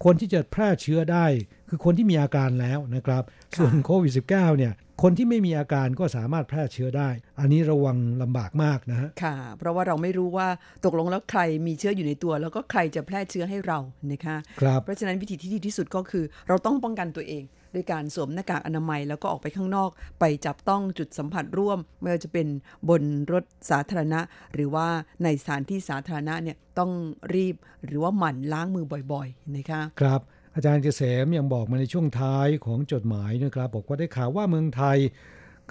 [0.03, 1.25] คนที่จะแพร่เชื้อได้
[1.69, 3.23] คือคนที่มีอาการแล้วนะครับ
[3.57, 7.09] ส่วนโควิด -19 เนี่ย คนที่ไม่มีอาการก็สามารถแพร่เชื้อได้
[7.39, 10.47] อันนี้ระวังลำบากมากนะฮะ ค่ะ เพราะว่าเราไม่รู้ว่า
[10.85, 13.79] ตกลงแล้วใครมีเชื้ออยู่ในตัว แล้วก็ใครจะแพร่เชื้อให้เรา
[14.11, 17.43] นะคะครับเพราะฉะนั้นวิธีที่ดีที่สุดก็คือ เราต้องป้องกันตัวเอง
[17.75, 22.47] ด้วยการสวมหน้ากากอนามัยแล้วก็ออกไปข้างนอก ไปจับต้องจุดสัมผัสร่วม ไม่ว่าจะเป็น
[22.89, 24.19] บนรถสาธารณะ
[24.53, 24.87] หรือว่า
[25.23, 26.91] ในสถานที่สาธารณะเนี่ยต้อง
[27.35, 30.21] รีบหรือว่าหมั่นล้างมือบ่อยๆนะคะครับ
[30.59, 34.97] อาจารย์เกษมยังบอกมาในช่วงท้ายของจดหมายนะครับบอกว่าได้ข่าวว่าเมืองไทย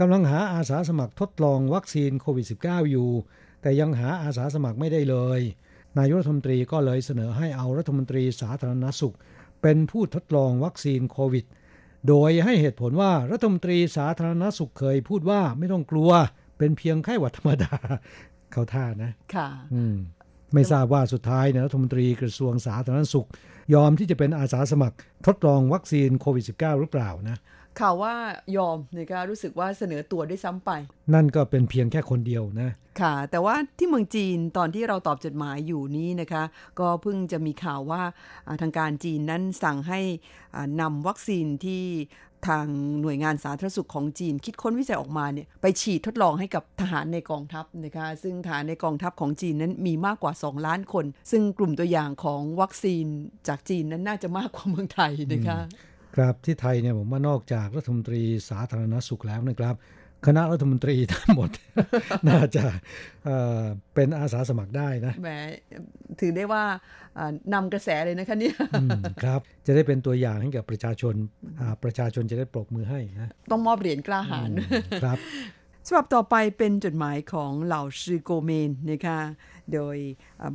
[0.00, 3.10] กำลังหาอาสาสมัครทดลองวัคซีนโควิด -19 อยู่
[3.62, 5.40] แต่ยังหาอาสาสมัครไม่ได้เลย
[5.96, 9.14] นายรัฐมนตรีก็เลยเสนอให้เอารัฐมนตรีสาธารณสุข
[9.62, 11.44] เป็นผู้ทดลองวัคซีนโควิด
[12.08, 16.10] โดยให้เหตุผลว่ารัฐมนตรีสาธารณสุขเคยพูดว่าไม่ต้องกลัว
[16.58, 17.74] เป็นเพียงไข้หวัดธรรมดา
[18.52, 19.96] เขาท่านะ ค่ะอืม
[20.54, 23.28] ไม่ทราบว่าสุดท้ายเนี่ยรัฐมนตรีกระทรวงสาธารณสุข
[23.74, 27.38] ยอมที่จะเป็นอาสาสมัคร ทดลองวัคซีนโควิด -19 หรือเปล่านะ
[27.80, 28.14] ข่าวว่า
[28.56, 30.70] ยอมนะคะรู้สึกว่าเสนอตัวด้วยซ้ำไป
[31.14, 36.44] นั่นก็เป็นเพียงแค่คนเดียวนะ ค่ะ แต่ว่าที่เมืองจีนตอนที่เราตอบจดหมายอยู่นี้นะคะ
[36.80, 38.02] ก็เพิ่งจะมีข่าวว่า
[38.60, 40.00] ทางการจีนนั้นสั่งให้
[40.80, 41.84] นำวัคซีนที่
[42.48, 42.66] ทาง
[43.02, 53.04] หน่วยงานสาธารณสุขของจีน คิดค้นวิจัยออกมาเนี่ยไปฉีดทดลองให้กับทหารในกองทัพนะคะซึ่งทหารในกองทัพของจีนนั้นมีมากกว่า 2 ล้านคน ซึ่งกลุ่มตัวอย่างของวัคซีน
[53.48, 55.58] จากจีนนั้นน่าจะมากกว่าเมืองไทยนะคะ
[56.16, 59.74] ครับที่ไทยเนี่ยผมว่านอกจากรัฐมนตรีสาธารณสุขแล้วนะครับ
[60.26, 61.50] คณะรัฐมนตรีทั้งหมด
[62.28, 62.64] น่าจะ
[63.94, 65.30] เป็นอาสาสมัครได้นะแหม
[66.20, 66.64] ถือได้ว่า
[67.54, 68.56] นำกระแสเลยนะคะเนี่ย
[69.22, 71.14] ครับ จะได้เป็นตัวอย่างให้กับประชาชน
[71.84, 74.50] ประชาชนจะได้ปรบมือให้นะต้องมอบเหรียญกล้าหาญ
[75.04, 75.18] ครับ
[75.86, 79.18] ฉบับต่อไปเป็นจดหมายของเหล่าชื่อโกเมนนะคะ
[79.72, 79.96] โดย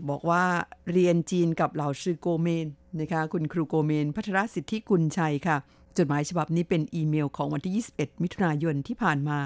[0.09, 0.43] บอกว่า
[0.91, 2.67] เรียนจีนกับเหล่าชื่อโกเมน
[2.99, 5.57] นะคะคุณครูโกเมน พัทรสิทธิกุลชัยค่ะ
[5.97, 9.39] จดหมายฉบับนี้เป็นอีเมลของวันที่ 21 มิถุนายนที่ผ่านมา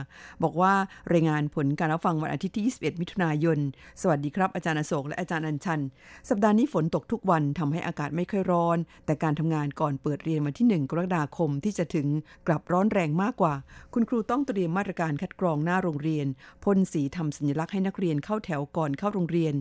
[0.44, 0.74] บอกว่า
[1.14, 3.60] รายงานผลการรับฟังวันอาทิตย์ที่ 21 มิถุนายน
[4.02, 5.82] สวัสดีครับอาจารย์อโศกและอาจารย์อัญชัน
[6.30, 12.08] สัปดาห์นี้ฝนตกทุกวันทำให้อากาศไม่ค่อยร้อน แต่การทำงานก่อนเปิดเรียนวันที่ 1 กรกฎาคมที่จะถึง
[12.48, 13.54] กลับร้อนแรงมากกว่า
[13.94, 16.28] คุณครูต้องเตรียมมาตรการคัดกรองหน้าโรงเรียน
[16.64, 19.54] พ่นสีทำสัญลักษณ์ให้นักเรียนเข้าแถวก่อนเข้าโรงเรียน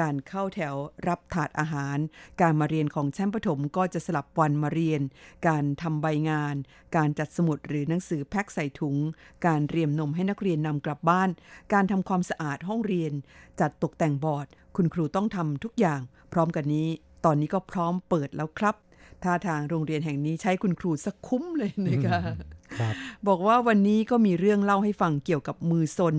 [0.00, 0.74] การเข้าแถว
[1.08, 1.98] รับถาดอาหาร
[2.40, 5.00] การมาเรียนของชั้นประถมก็จะสลับวันมาเรียน
[5.48, 6.31] การทำใบงาน
[6.96, 8.96] การจัดสมุดหรือหนังสือแพ็คใส่ถุง
[9.46, 11.28] การเรียมนมให้นักเรียนนำกลับบ้าน
[11.72, 13.12] การทำความสะอาดห้องเรียน
[13.60, 16.00] จัดตกแต่งบอร์ด คุณครูต้องทำทุกอย่าง
[16.32, 16.88] พร้อมกันนี้
[17.24, 18.76] ตอนนี้ก็พร้อมเปิดแล้วครับ
[19.22, 22.20] ท่าทางโรงเรียนแห่งนี้ใช้คุณครูสักคุ้มเลยนะคะ
[23.26, 26.16] บอกว่าวันนี้ก็มีเรื่องเล่าให้ฟังเกี่ยวกับมือซน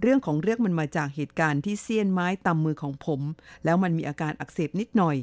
[0.00, 3.20] เรื่องของเรื่องมันมาจากเหตุการณ์ที่เสี้ยนไม้ตำมือของผม
[3.64, 5.16] แล้วมันมีอาการอักเสบนิดหน่อย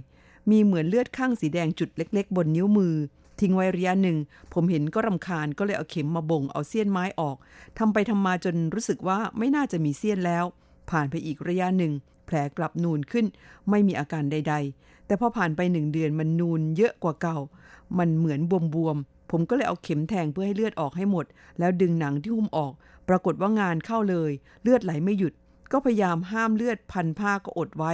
[0.51, 2.95] มีเหมือนเลือดข้างสีแดงจุดเล็ก ๆ บนนิ้วมือ
[3.39, 4.17] ทิ้งไว้ระยะหนึ่ง
[4.53, 7.37] ผมเห็นก็รำคาญก็เลยเอาเข็มมาบ่งเอาเสี้ยนไม้ออก
[7.77, 10.45] ทำไปทำมาจนรู้สึกว่าไม่น่าจะมีเสี้ยนแล้ว
[10.89, 11.93] ผ่านไปอีกระยะหนึ่ง
[12.25, 13.25] แผลกลับนูนขึ้น
[13.69, 17.37] ไม่มีอาการใด ๆ แต่พอผ่านไปหนึ่งเดือนมันนูนเยอะกว่าเก่า
[17.97, 18.39] มันเหมือน
[18.75, 21.25] บวมๆผมก็เลยเอาเข็มแทงเพื่อให้เลือดออกให้หมด
[21.59, 22.73] แล้วดึงหนังที่หุ้มออก
[23.09, 24.31] ปรากฏว่างานเข้าเลย
[24.63, 25.33] เลือดไหลไม่หยุด
[25.71, 27.93] ก็พยายามห้ามเลือดพันผ้าก็อดไว้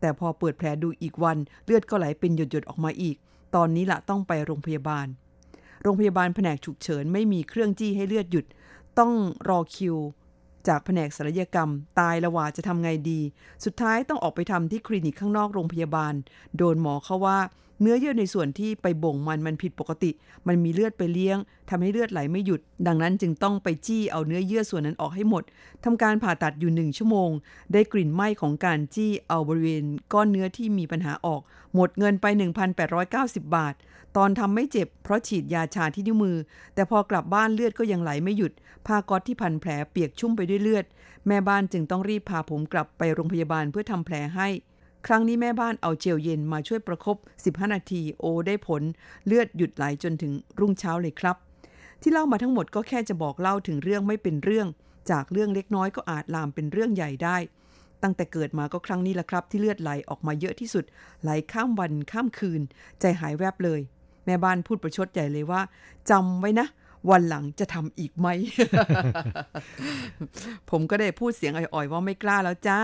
[0.00, 3.16] แต่พอเปิดแผลดูอีกวัน เลือดก็ไหลเป็นหยดๆออกมาอีก
[3.54, 5.06] ตอนนี้ละต้องไปโรงพยาบาล
[5.82, 8.46] โรงพยาบาลแผนกฉุกเฉินไม่มีเครื่องจี้ให้เลือดหยุด
[8.98, 9.12] ต้อง
[9.48, 9.96] รอคิว
[10.68, 13.20] จากแผนกศัลยกรรม ตายละว่าจะทำไงดี
[13.64, 16.14] สุดท้ายต้องออกไปทำที่คลินิกข้างนอกโรงพยาบาล
[16.56, 17.38] โดนหมอเขาว่า
[17.82, 20.10] เนื้อเยื่อในส่วนที่ไปบ่งมันมันผิดปกติ
[20.46, 21.38] มันมีเลือดไปเลี้ยง
[21.70, 25.42] ทำให้เลือดไหลไม่หยุด ดังนั้นจึงต้องไปจี้เอาเนื้อเยื่อส่วนนั้นออกให้หมด
[25.84, 27.30] ทำการผ่าตัดอยู่หนึ่งชั่วโมง
[27.72, 31.40] ได้กลิ่นไหม้ของการจี้เอาบริเวณก้อนเนื้อที่มีปัญหาออก
[31.74, 32.26] หมดเงินไป
[32.90, 33.74] 1,890 บาท
[34.16, 36.36] ตอนทำไม่เจ็บเพราะฉีดยาชาที่นิ้วมือ
[36.74, 38.52] แต่พอกลับบ้านเลือดก็ยังไหลไม่หยุด
[38.86, 40.84] ผ้าก๊อตที่พันแผลเปียกชุ่มไปด้วยเลือด
[41.26, 44.48] แม่บ้านจึงต้องรีบพาผมกลับไปโรงพยาบาลเพื่อทำแผลให้
[45.06, 48.82] ครั้งนี้แม่บ้านเอาเจลเย็นมาช่วยประครบ 15 นาที โอได้ผล
[49.26, 51.36] เลือดหยุดไหลจนถึงรุ่งเช้าเลยครับ
[52.02, 54.66] ที่เล่ามาทั้งหมดก็แค่จะบอกเล่าถึงเรื่องไม่เป็นเรื่อง
[55.10, 57.36] จากเรื่องเล็กน้อยก็อาจลามเป็นเรื่องใหญ่ได้
[58.02, 60.84] ตั้งแต่เกิดมาก็ครั้งนี้แหละครับ ที่เลือดไหลออกมาเยอะที่สุด
[61.22, 62.60] ไหลข้ามวันข้ามคืน
[63.00, 63.80] ใจหายแวบเลย
[64.24, 65.60] แม่บ้านพูดประชดใหญ่เลยว่า
[66.10, 66.66] จำไว้นะ
[67.10, 68.28] วันหลังจะทำอีกไหม
[70.70, 72.80] ผมก็ได้พูดเสียงอ่อยๆ ว่าไม่กล้าแล้วจ้า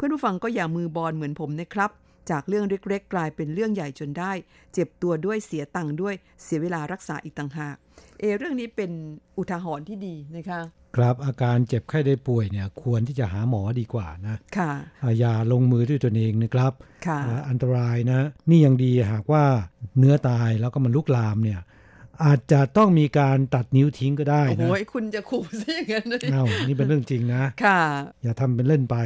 [0.00, 1.90] พื่อนผู้ฟังก็อย่ามือบอลเหมือนผมนะครับ
[2.30, 4.32] จากเรื่องเล็กๆ กลายเป็นเรื่องใหญ่จนได้
[4.72, 7.76] เจ็บตัวด้วยเสียตังค์ด้วยเสียเวลารักษาอีกต่างหาก
[8.20, 8.90] เอ เรื่องนี้เป็น
[9.38, 10.60] อุทาหรณ์ที่ดีนะคะ
[10.96, 16.72] ครับอาการเจ็บไข้ได้ป่วยเนี่ยควรที่จะหาหมอดีกว่านะค่ะอ่าอย่าลงมือด้วยตนเองนะครับ
[17.06, 19.44] ค่ะอ่าอันตรายนะ นี่ยังดีหากว่า
[19.98, 21.60] เนื้อตายแล้วก็มันลุกลามเนี่ย
[22.24, 27.80] อาจจะต้องมีการตัดนิ้วทิ้งก็ได้โอ้โหนะคุณจะขู่ซะอย่างนั้นเลยอ้าวนี่เป็นเรื่องจริงนะค่ะ
[28.22, 28.96] อย่าทำเป็นเล่นไป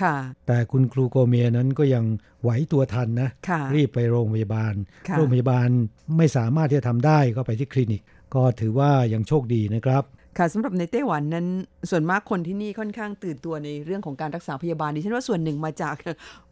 [0.00, 2.04] ค่ะ แต่คุณครูโกเมียนั้นก็ยัง
[2.42, 4.74] ไหวตัวทันนะค่ะรีบไปโรงพยาบาล
[5.08, 5.68] ค่ะโรงพยาบาล
[6.16, 8.02] ไม่สามารถที่จะทำได้ก็ไปที่คลินิก
[8.34, 10.04] ก็ถือว่ายังโชคดีนะครับ
[10.38, 11.46] ค่ะสำหรับในไต้หวันนั้น
[11.90, 15.94] ส่วนมากคนที่นี่ค่อนข้างตื่นตัวในเรื่องของการรักษาพยาบาลดิฉันว่าส่วนหนึ่งมาจาก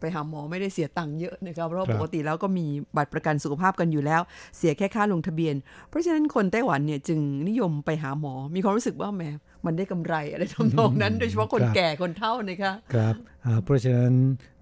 [0.00, 2.66] ไปหาหมอไม่ได้เสียตังค์เยอะนะครับเพราะว่าครับปกติแล้วก็มี
[2.96, 4.20] บัตรประกันสุขภาพกันอยู่แล้ว
[4.56, 5.54] เสียแค่ค่าลงทะเบียน
[5.88, 9.22] เพราะฉะนั้นคนไต้หวันเนี่ยจึงนิยมไปหาหมอ มีความรู้สึกว่าแหม
[9.66, 13.14] มันได้กำไรอะไรทำนองนั้น โดยเฉพาะคนแก่คนเฒ่านะคะครับ
[13.44, 14.12] อ่าเพราะฉะนั้น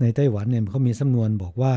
[0.00, 1.74] ในไต้หวันเนี่ยเขามีสำนวนบอกว่า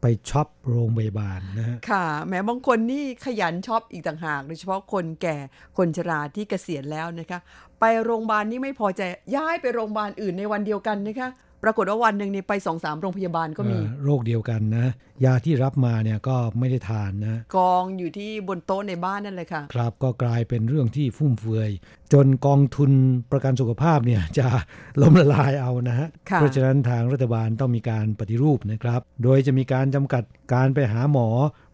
[0.00, 5.36] ไปช็อปโรงพยาบาลนะฮะค่ะแม้บางคนนี่ขยันช็อปอีกต่างหาก โดยเฉพาะคนแก่
[5.76, 7.38] คนชราที่เกษียณแล้วนะคะ
[7.80, 9.02] ไปโรงพยาบาลนี่ไม่พอใจ
[9.36, 11.30] ย้ายไปโรงพยาบาลอื่นในวันเดียวกันนะคะ
[11.64, 14.86] ปรากฏว่าวันหนึ่งเนี่ยไปสองสามโรงพยาบาลก็มีอ่าโรคเดียวกันนะ
[15.24, 21.70] ยาที่รับมาเนี่ยก็ไม่ได้ทานนะ กองอยู่ที่บนโต๊ะในบ้านนั่นเลยค่ะ ครับก็กลายเป็นเรื่องที่ฟุ่มเฟือย
[22.12, 22.90] จนกองทุน
[23.32, 24.46] ประกันสุขภาพเนี่ยจะ
[25.02, 31.28] ล้มละลายเอานะฮะค่ะเพราะฉะนั้นทางรัฐบาลต้องมีการปฏิรูปนะครับ โดยจะมีการจำกัดการไปหาหมอ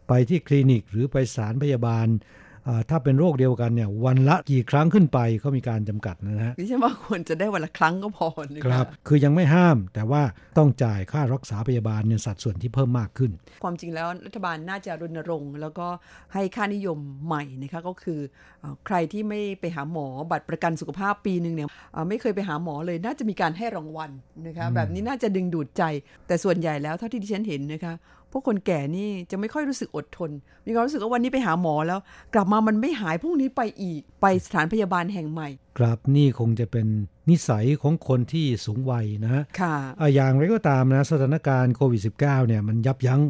[0.09, 2.46] ไปที่คลินิกหรือไปสถารพยาบาลอ่า
[2.91, 10.23] ถ้าเป็นโรคเดียวกันเนี่ยวันละกี่ครั้งขึ้นไปเขามีการจำกัดนะฮะดิฉันว่าควรจะได้วันละครั้งก็พอนะะครับ คือยังไม่ห้าม แต่ว่า
[10.59, 13.31] ต้องจ่ายค่ารักษาพยาบาลเนี่ยสัดส่วนที่เพิ่มมากขึ้น
[13.65, 15.87] ความจริงแล้วรัฐบาลน่าจะรณรงค์ แล้วก็
[16.35, 18.21] ให้ค่านิยมใหม่นะคะก็คือ
[18.61, 24.11] เอ่อใครที่ไม่ไปหาหมอบัตรประกันสุขภาพปีหนึ่งเนี่ยเอ่อไม่เคยไปหาหมอเลยน่าจะมีการให้รางวัล
[24.47, 25.83] นะคะแบบนี้น่าจะดึงดูดใจ
[26.27, 27.95] แต่ส่วนใหญ่แล้วเท่าที่ดิฉันเห็นนะคะ
[28.26, 30.31] พ วกคนแก่นี่จะไม่ค่อยรู้สึกอดทน
[30.67, 32.01] มีความรู้สึกว่าวันนี้ไปหาหมอแล้ว
[32.35, 36.87] กลับมามันไม่หายพรุ่งนี้ไปอีกไปสถานพยาบาลแห่งใหม่ ครับนี่คงจะเป็น
[37.31, 43.21] นิสัยของคนที่สูงวัยนะฮะค่ะอะอย่างไรก็ตามนะ สถานการณ์โควิด -19 เนี่ยมันยับยั้ง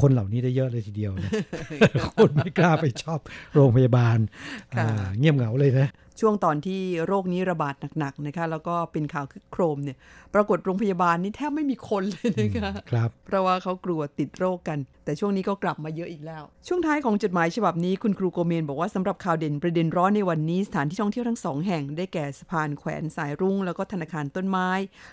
[0.00, 1.30] คนเหล่านี้ได้เยอะเลยทีเดียวนะ
[2.18, 3.20] คนไม่กล้าไปชอบ
[3.54, 4.18] โรงพยาบาล
[4.76, 5.88] ค่ะอ่าเงียบเหงาเลยนะ
[6.20, 9.96] ช่วงตอนที่โรคนี้ระบาดหนักๆนะคะแล้วก็เป็นข่าวคึกโครมเนี่ย
[10.34, 24.70] ปรากฏโรงพยาบาลนี่แทบไม่มีคนเลยนะคะครับเพราะว่าเขากลัวติดโรคกัน แต่ช่วงนี้ก็กลับมาเยอะอีกแล้ว ช่วงท้ายของจดหมายฉบับนี้คุณครูโกเมนบอกว่าสำหรับข่าวเด่นประเด็นร้อนในวันนี้สถานที่ท่องเที่ยวทั้งสองแห่งได้แก่สะพานแขวนสายรุ้งแล้วก็ธนาคารต้นไม้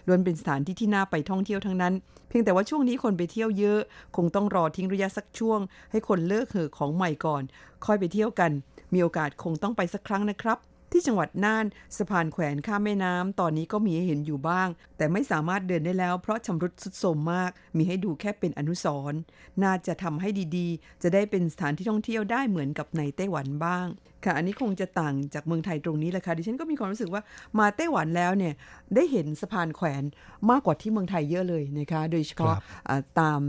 [0.07, 1.93] ล้วนเป็นสถานที่ที่น่าไปท่องเที่ยวทั้งนั้น
[2.29, 3.79] เพียงแต่ว่าช่วงนี้คนไปเที่ยวเยอะ
[4.15, 5.59] คงต้องรอทิ้งระยะสักช่วง
[5.91, 7.43] ให้คนเลิกเห่อะของใหม่ก่อน
[7.85, 8.51] ค่อยไปเที่ยวกัน
[8.93, 10.59] มีโอกาสคงต้องไปสักครั้งนะครับ
[10.91, 11.65] ที่จังหวัดน่าน
[11.97, 14.67] สะพานแขวนข้ามแม่น้ำตอนนี้ก็มีให้เห็นอยู่บ้าง
[14.97, 19.19] แต่ไม่สามารถเดินได้แล้วเพราะชำรุดทรุดโทรมมาก มีให้ดูแค่เป็นอนุสรณ์
[19.63, 23.87] น่าจะทำให้ดีๆ จะได้เป็นสถานที่ท่องเที่ยวได้เหมือนกับในไต้หวันบ้าง
[24.25, 27.21] ค่ะ อันนี้คงจะต่างจากเมืองไทยตรงนี้แหละค่ะดิฉันก็มีความรู้สึกว่า
[27.59, 28.53] มาไต้หวันแล้วเนี่ย
[28.95, 30.03] ได้เห็นสะพานแขวน
[30.49, 33.41] มากกว่าที่เมืองไทยเยอะเลยนะคะโดยเฉพาะครับอ่าตาม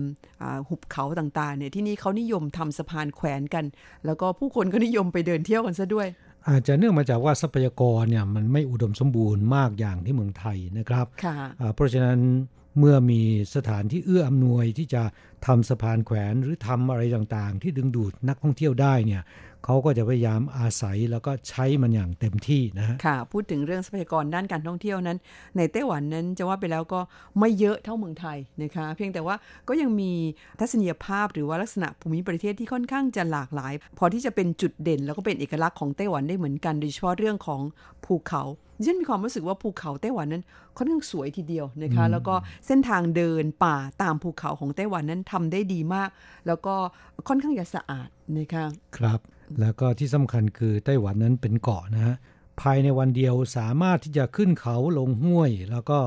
[0.42, 3.64] อ่าหุบเขาต่างๆเนี่ยที่นี่เขานิยมทำสะพานแขวนกัน
[4.06, 6.08] แล้วก็ผู้คนก็นิยมไปเดินเที่ยวกันซะด้วย
[6.48, 12.18] อาจจะเนื่องมาจากว่าทรัพยากรเนี่ยมันไม่อุดมสมบูรณ์มากอย่างที่เมืองไทยนะครับค่ะอ่าเพราะฉะนั้น
[12.78, 13.22] เมื่อมี
[13.54, 15.02] สถานที่เอื้ออำนวยที่จะ
[15.46, 19.22] ทำสะพานแขวนหรือทำอะไรต่างๆ ที่ดึงดูดนักท่องเที่ยวได้เนี่ย
[19.66, 25.18] เขาก็จะพยายามอาศัยแล้วก็ใช้มันอย่างเต็มที่นะฮะค่ะพูดถึงเรื่องทรัพยากรด้านการท่องเที่ยวนั้น
[25.56, 27.00] ในไต้หวันนั้นจะว่าไปแล้วก็
[27.38, 29.36] ไม่เยอะเท่าเมืองไทยนะคะ เพียงแต่ว่า
[29.68, 30.12] ก็ยังมี
[30.60, 37.60] ทัศนียภาพหรือว่าลักษณะภูมิประเทศที่ค่อนข้างจะหลากหลาย พอที่จะเป็นจุดเด่น แล้วก็เป็นเอกลักษณ์ของไต้หวันได้เหมือนกันโดยเฉพาะเรื่องของ
[38.04, 38.42] ภูเขา
[38.78, 40.44] ดิฉันมีความรู้สึกว่าภูเขาไต้หวันนั้น
[40.76, 42.34] ค่อนข้างสวยทีเดียวนะคะ แล้วก็
[42.66, 46.08] เส้นทางเดินป่าตามภูเขาของไต้หวันนั้นทำได้ดีมาก
[46.46, 46.74] แล้วก็
[47.28, 48.64] ค่อนข้างจะสะอาดนะคะ
[48.98, 49.20] ครับ
[49.60, 52.14] แล้วก็ที่สำคัญคือไต้หวันนั้นเป็นเกาะนะฮะ
[52.60, 55.98] ภายในวันเดียวสามารถที่จะขึ้นเขาลงห้วย แล้วก็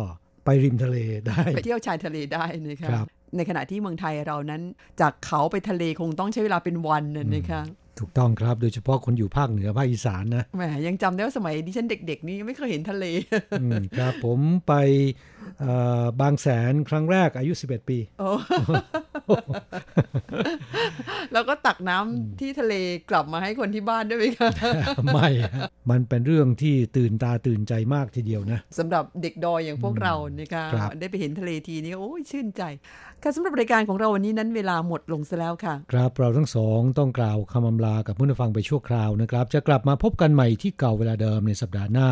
[0.46, 0.98] ไปริมทะเล
[1.28, 4.62] ได้ไปเที่ยวชายทะเลได้นะคะครับในขณะที่เมืองไทยเรานั้น
[5.02, 7.62] จากเขาไปทะเลคงต้องใช้เวลาเป็นวันน่ะนะคะ
[8.00, 13.06] ถูกต้องครับ โดยเฉพาะคนอยู่ภาคเหนือภาคอีสานนะแหมยังจำได้ว่าสมัยดิฉันเด็ก ๆ นี่ไม่เคยเห็นทะเล
[13.62, 14.74] อืมครับผมไป
[15.60, 18.30] เอ่อบางแสนครั้งแรกอายุ 11 ปีโอ้
[21.34, 22.74] แล้วก็ตักน้ำที่ทะเล
[23.10, 24.50] กลับมาให้คนที่บ้านด้วยไหมคะ
[25.14, 25.30] ไม่
[25.90, 30.66] มันเป็นเรื่องที่ตื่นตาตื่นใจมากทีเดียวนะสำหรับเด็กดอยอย่างพวกเราเนี่ยค่ะ
[31.00, 32.64] ได้ไปเห็นทะเลทีนี้โอ้ยชื่นใจ
[33.24, 42.10] ค่ะสำหรับรายการของเราวันนี้นั้นเวลาหมดลงซะแล้วค่ะ ครับเราทั้งสองต้องกล่าวคำอำลากับผู้ฟังไปชั่วคราวนะครับ จะกลับมาพบกันใหม่ที่เก่าเวลาเดิมในสัปดาห์หน้า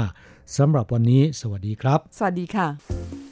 [0.58, 3.27] สำหรับวันนี้ สวัสดีครับ สวัสดีค่ะ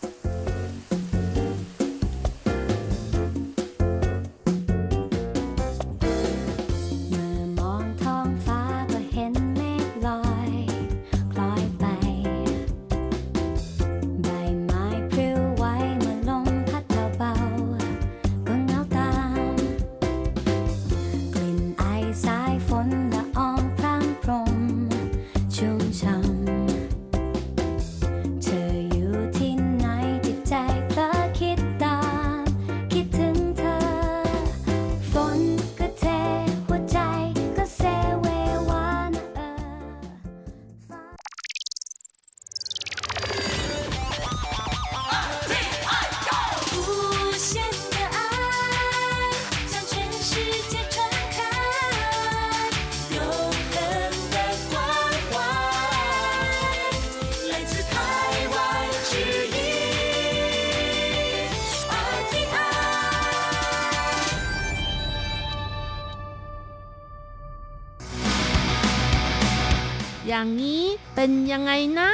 [70.37, 70.83] อย่างนี้
[71.15, 72.11] เป็นยังไงนะ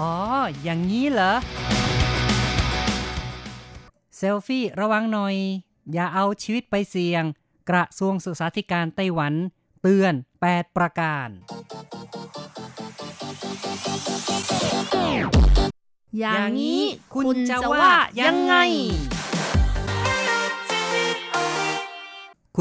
[0.00, 0.14] อ๋อ
[0.62, 1.32] อย่างนี้เหรอ
[4.16, 5.34] เซลฟี่ระวังหน่อย
[5.92, 7.24] อย่าเอาชีวิตไปเสี่ยง
[7.70, 9.34] กระทรวงศึกษาธิการไต้หวัน
[9.82, 10.14] เตือน
[10.46, 11.28] 8 ประการ
[16.18, 16.82] อย่างนี้
[17.14, 18.54] คุณจะว่ายังไง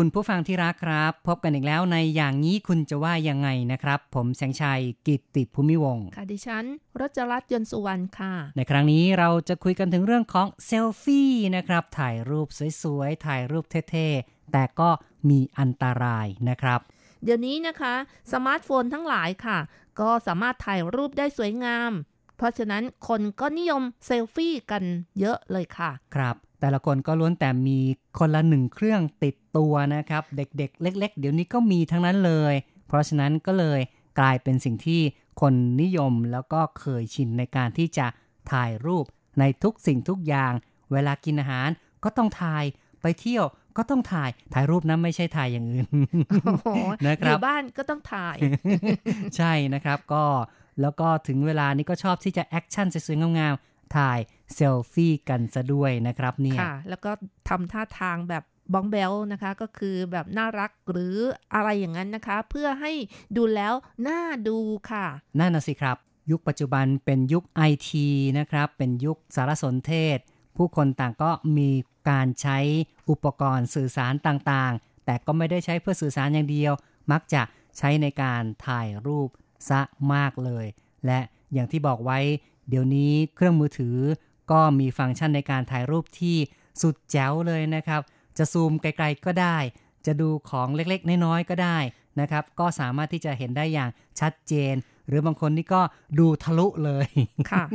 [0.02, 6.66] คุณผู้ฟังที่รักครับ พบกันอีกแล้วในอย่างนี้คุณจะว่ายังไงนะครับ ผมแสงชัยกิตติภูมิวงศ์ค่ะดิฉัน
[7.00, 12.48] รจรัตยนสุวรรณค่ะ ในครั้งนี้เราจะคุยกันถึงเรื่องของเซลฟี่นะครับ ถ่ายรูป
[12.82, 14.90] สวยๆ ถ่ายรูปเท่ๆ แต่ก็
[15.30, 16.80] มีอันตรายนะครับ
[17.24, 17.94] เดี๋ยวนี้นะคะ
[18.32, 19.60] สมาร์ทโฟนทั้งหลายค่ะ
[20.00, 21.92] ก็สามารถถ่ายรูปได้สวยงาม
[22.38, 24.84] เพราะฉะนั้นคนก็นิยมเซลฟี่กัน
[25.20, 27.80] เยอะเลยค่ะ ครับ แต่ละคนก็ล้วนแต่มี
[28.20, 32.54] คนละหนึ่งเครื่องติดตัวนะครับ เด็กๆ เล็ก ๆ เดี๋ยวนี้ก็มีทั้งนั้นเลย
[32.88, 33.80] เพราะฉะนั้นก็เลย
[34.20, 35.02] กลายเป็นสิ่งที่
[35.42, 38.08] คนนิยมแล้วก็เคยชินในการที่จะ
[38.52, 39.06] ถ่ายรูป
[39.40, 40.54] ในทุกสิ่งทุกอย่าง
[40.92, 41.70] เวลากินอาหาร
[42.04, 42.64] ก็ต้องถ่าย
[43.02, 43.46] ไปเที่ยว
[43.78, 45.88] ก็ต้องถ่ายถ่ายรูปนะไม่ใช่ถ่ายอย่างอื่น
[47.08, 48.38] นะครับอยู่บ้านก็ต้องถ่าย
[49.38, 50.24] ใช่นะครับก็
[50.82, 53.54] แล้วก็ถึงเวลานี้ก็ชอบที่จะ action สวยๆงาม
[53.98, 54.20] ถ่าย
[54.56, 57.12] เซลฟี่กันซะด้วยนะครับเนี่ยค่ะแล้วก็
[57.50, 61.16] ทำท่าทางแบบบ้องแบ๊วะคะก็คือแบบน่ารักหรือ
[61.56, 62.92] อะไรอย่างนั้นนะคะ เพื่อให้
[63.38, 63.74] ดูแล้ว
[64.08, 64.58] น่าดู
[64.92, 65.06] ค่ะ
[65.40, 65.98] นั่นนะสิครับ
[66.32, 68.08] ยุคปัจจุบันเป็นยุคไอที
[68.40, 70.18] นะครับ เป็นยุคสารสนเทศ
[70.58, 71.70] ผู้คนต่างก็มี
[72.10, 72.60] การใช้
[73.10, 76.74] อุปกรณ์สื่อสารต่างๆ แต่ก็ไม่ได้ใช้เพื่อสื่อสารอย่างเดียว
[77.12, 77.42] มักจะ
[77.78, 79.30] ใช้ในการถ่ายรูป
[79.70, 79.82] ซะ
[80.14, 80.66] มากเลย
[81.06, 81.20] และ
[81.54, 82.20] อย่างที่บอกไว้
[82.70, 83.98] เดี๋ยวนี้เครื่องมือถือ
[84.52, 86.38] ก็มีฟังก์ชันในการถ่ายรูปที่
[86.82, 88.02] สุดแจ๋วเลยนะครับ
[88.38, 89.58] จะซูมไกลๆก็ได้
[90.06, 91.78] จะดูของเล็กๆ น้อยๆ ก็ได้
[92.20, 94.76] นะครับ ก็สามารถที่จะเห็นได้อย่างชัดเจน
[95.08, 95.82] หรือบางคนนี่ก็
[96.20, 97.08] ดูทะลุเลย
[97.52, 97.66] ค่ะ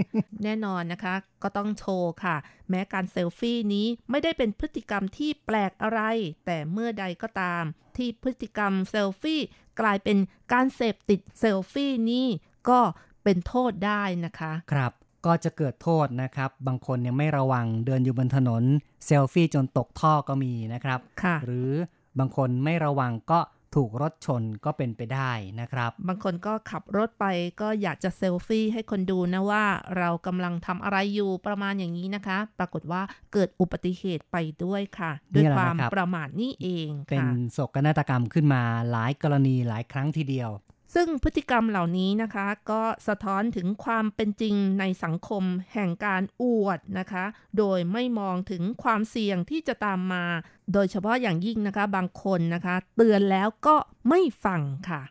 [0.44, 2.36] แน่นอนนะคะ ก็ต้องโชว์ค่ะ
[2.70, 6.00] แม้การเซลฟี่นี้ไม่ได้เป็นพฤติกรรมที่แปลกอะไร
[6.46, 7.62] แต่เมื่อใดก็ตาม
[7.96, 9.40] ที่พฤติกรรมเซลฟี่
[9.80, 10.18] กลายเป็น
[10.52, 12.26] การเสพติดเซลฟี่นี้
[12.68, 12.80] ก็
[13.24, 14.92] เป็นโทษได้นะคะ ครับ
[15.26, 18.62] ก็จะเกิดโทษนะครับ บางคนเนี่ยไม่ระวังเดินอยู่บนถนน
[19.06, 21.70] เซลฟี่จนตกท่อก็มีนะครับค่ะหรือ
[22.18, 23.40] บางคนไม่ระวังก็
[23.74, 27.24] ถูกรถชนก็เป็นไปได้นะครับ บางคนก็ขับรถไป
[27.60, 29.64] ก็อยากจะเซลฟี่ให้คนดูนะว่า
[29.98, 40.50] เรากำลังทำอะไรอยู่ประมาณอย่างนี้นะคะ ปรากฏว่าเกิดอุบัติเหตุไปด้วยค่ะ ด้วยความประมาทนี่เอง เป็นโศกนาฏกรรมขึ้นมาหลายกรณีหลายครั้งทีเดียว
[40.94, 47.24] ซึ่งพฤติกรรมเหล่านี้นะคะก็สะท้อนถึงความเป็นจริงในสังคมแห่งการอวดนะคะ
[47.58, 50.24] โดยไม่มองถึงความเสี่ยงที่จะตามมา
[50.72, 53.76] โดยเฉพาะอย่างยิ่งนะคะบางคนนะคะ เตือนแล้วก็
[54.08, 55.02] ไม่ฟังค่ะ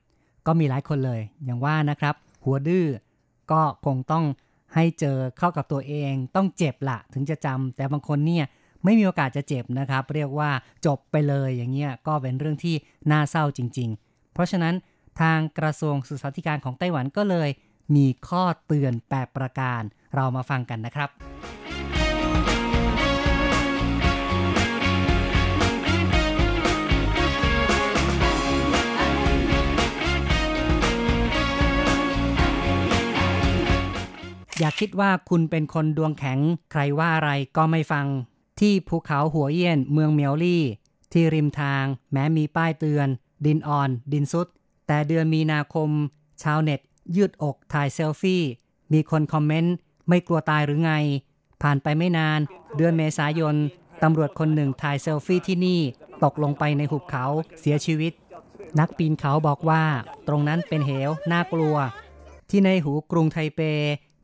[0.47, 2.15] ก็มีหลายคนเลยอย่างว่านะครับ
[2.45, 2.85] หัวดื้อ
[3.51, 4.25] ก็คงต้อง
[4.75, 8.45] ให้เจอเข้ากับตัวเอง ต้องเจ็บละถึงจะจำแต่บางคนเนี่ย
[8.83, 10.49] ไม่มีโอกาสจะเจ็บนะครับ เรียกว่า
[10.85, 12.75] จบไปเลยอย่างเงี้ยก็เป็นเรื่องที่
[13.11, 14.73] น่าเศร้าจริง ๆ เพราะฉะนั้น
[15.21, 17.49] ทางกระทรวงศึกษาธิการของไต้หวันก็เลย
[17.95, 19.81] มีข้อเตือนแปดประการ
[20.15, 21.09] เรามาฟังกันนะครับ
[34.59, 36.39] อย่าคิดว่าคุณเป็นคนดวงแข็ง
[36.71, 38.05] ใครว่าอะไรก็ไม่ฟัง
[38.59, 40.63] ที่ภูเขาหัวเยี่ยนเมืองเมียวลี่
[41.11, 43.07] ที่ริมทาง แม้มีป้ายเตือน
[43.45, 44.47] ดินอ่อน ดินสุด
[44.93, 45.89] แต่เดือนมีนาคม
[46.43, 46.81] ชาวเน็ต
[47.15, 48.43] ยืดอกถ่ายเซลฟี่
[48.93, 49.75] มีคนคอมเมนต์
[50.09, 50.93] ไม่กลัวตายหรือไง
[51.61, 52.39] ผ่านไปไม่นาน
[52.77, 53.55] เดือนเมษายน
[54.03, 55.79] ตำรวจคนหนึ่งถ่ายเซลฟี่ที่นี่
[56.23, 57.25] ตกลงไปในหุบเขา
[57.59, 58.13] เสียชีวิต
[58.79, 59.83] นักปีนเขาบอกว่า
[60.27, 61.75] ตรงนั้นเป็นเหว น่ากลัว
[62.49, 63.61] ที่ในหูกรุงไทเป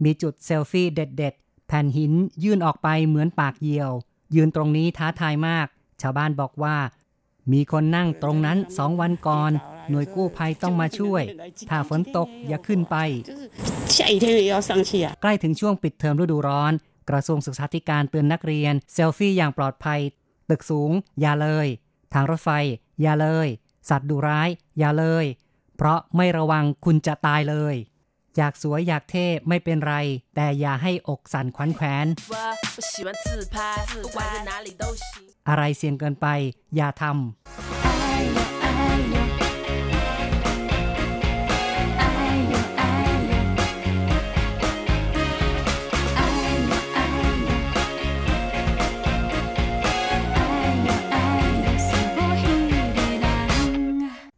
[0.04, 2.14] มีจุดเซลฟี่เด็ด ๆ แผ่นหิน
[2.44, 3.92] ยื่นออกไปเหมือนปากเหยี่ยว
[4.36, 5.68] ยืนตรงนี้ท้าทายมาก
[6.02, 6.76] ชาวบ้านบอกว่า
[7.52, 9.54] มีคนนั่งตรงนั้นสองวันก่อน
[9.92, 11.24] หน่วยกู้ภัยต้องมาช่วย
[11.70, 12.96] ถ้าฝนตกอย่าขึ้นไป
[15.22, 16.74] ใกล้ถึงช่วงปิดเทอมฤดูร้อน
[17.10, 20.00] กระทรวงศึกษาธิการเตือนนักเรียน เซลฟี่อย่างปลอดภัย
[20.50, 21.68] ตึกสูง อย่าเลย
[22.14, 22.50] ทางรถไฟ
[23.02, 23.48] อย่าเลย
[23.90, 25.26] สัตว์ดุร้าย อย่าเลย
[25.76, 27.76] เพราะไม่ระวังคุณจะตายเลย
[28.38, 29.96] อยากสวยอยากเท่ไม่เป็นไร
[30.36, 32.08] แต่อย่าให้อกสั่นขวัญแขวน
[35.50, 36.28] อะไรเสี่ยงเกินไป
[36.76, 37.89] อย่าทำ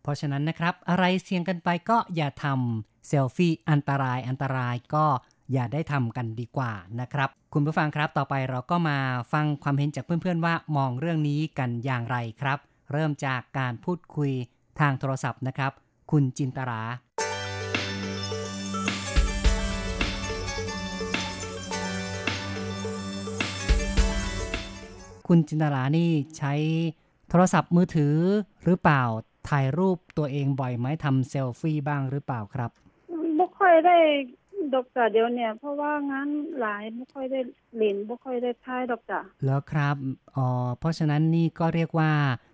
[0.02, 5.06] เพราะฉะนั้นนะครับ อะไรเสี่ยงกันไปก็อย่าทำเซลฟี่อันตรายอันตรายก็
[5.54, 8.98] อย่าได้ทำกันดีกว่านะครับ คุณผู้ฟังครับต่อไปเราก็มา
[9.34, 12.60] ฟังความเห็นจากเพื่อนๆว่ามองเรื่องนี้กันอย่างไรครับ
[12.92, 14.32] เริ่มจากการพูดคุย
[14.80, 15.72] ทางโทรศัพท์นะครับ
[16.12, 16.82] คุณจินตรา
[25.28, 26.54] คุณจินตรานี่ใช้
[27.30, 28.16] โทรศัพท์มือถือ
[28.66, 29.04] หรือเปล่า
[29.50, 32.72] ถ่ายรูปตัวเองบ่อยไหมทำเซลฟี่บ้างหรือเปล่าครับ
[33.38, 33.98] บ่ค่อยได้
[34.74, 36.28] ดอกจ้ะเดี๋ยวเนี่ย เพราะว่างาน
[36.60, 37.40] หลายบ่ค่อยได้
[37.78, 39.96] เล่นบ่ค่อยได้ถ่ายดอกจ้ะแล้วครับ
[40.36, 40.48] อ๋อ
[40.80, 42.12] เพราะฉะนั้นนี่ก็เรียกว่า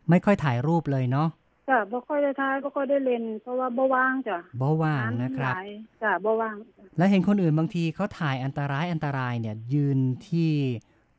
[0.09, 1.27] ไม่ค่อยถ่ายรูปเลยเนาะ
[1.69, 5.67] จ้ะบ่ค่อยได้ถ่ายบ่ค่อยได้เล่นเพราะว่าบ่ว่างจ้ะบ่ว่างงานนะครับหลาย
[6.03, 10.51] จ้ะบ่ว่างจ้ะแล้วเห็นคนอื่นบางทีเขาถ่ายอันตรายอันตรายเนี่ย ยืนที่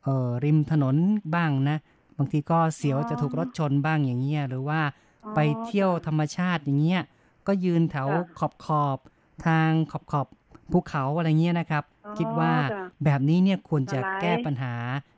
[0.03, 0.95] เอ่อริมถนน
[1.35, 1.77] บ้างนะ
[2.17, 7.03] บางทีก็เสียวจะถูกรถชนบ้างอย่างเงี้ยหรือว่าอ๋อ ไปเที่ยวธรรมชาติอย่างเงี้ย
[7.47, 8.97] ก็ยืนแถวจ้ะขอบขอบ
[9.45, 10.27] ทางขอบขอบ
[10.71, 14.73] ภูเขาอะไรเงี้ยนะครับอ๋อคิดว่าจ้ะแบบนี้เนี่ยควรจะอันตรายแก้ปัญหา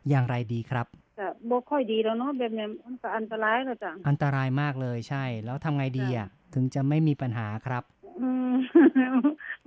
[0.09, 0.85] อย่างไรดีครับ
[1.19, 7.83] จ้ะบ่ค่อยดีแล้วเนาะแบบเนี้ยมันก็อันตรายแล้วจ้ะอันตรายมากเลยใช่ แล้วทำไงดีอะถึงจะไม่มีปัญหาครับ
[8.21, 8.53] อืม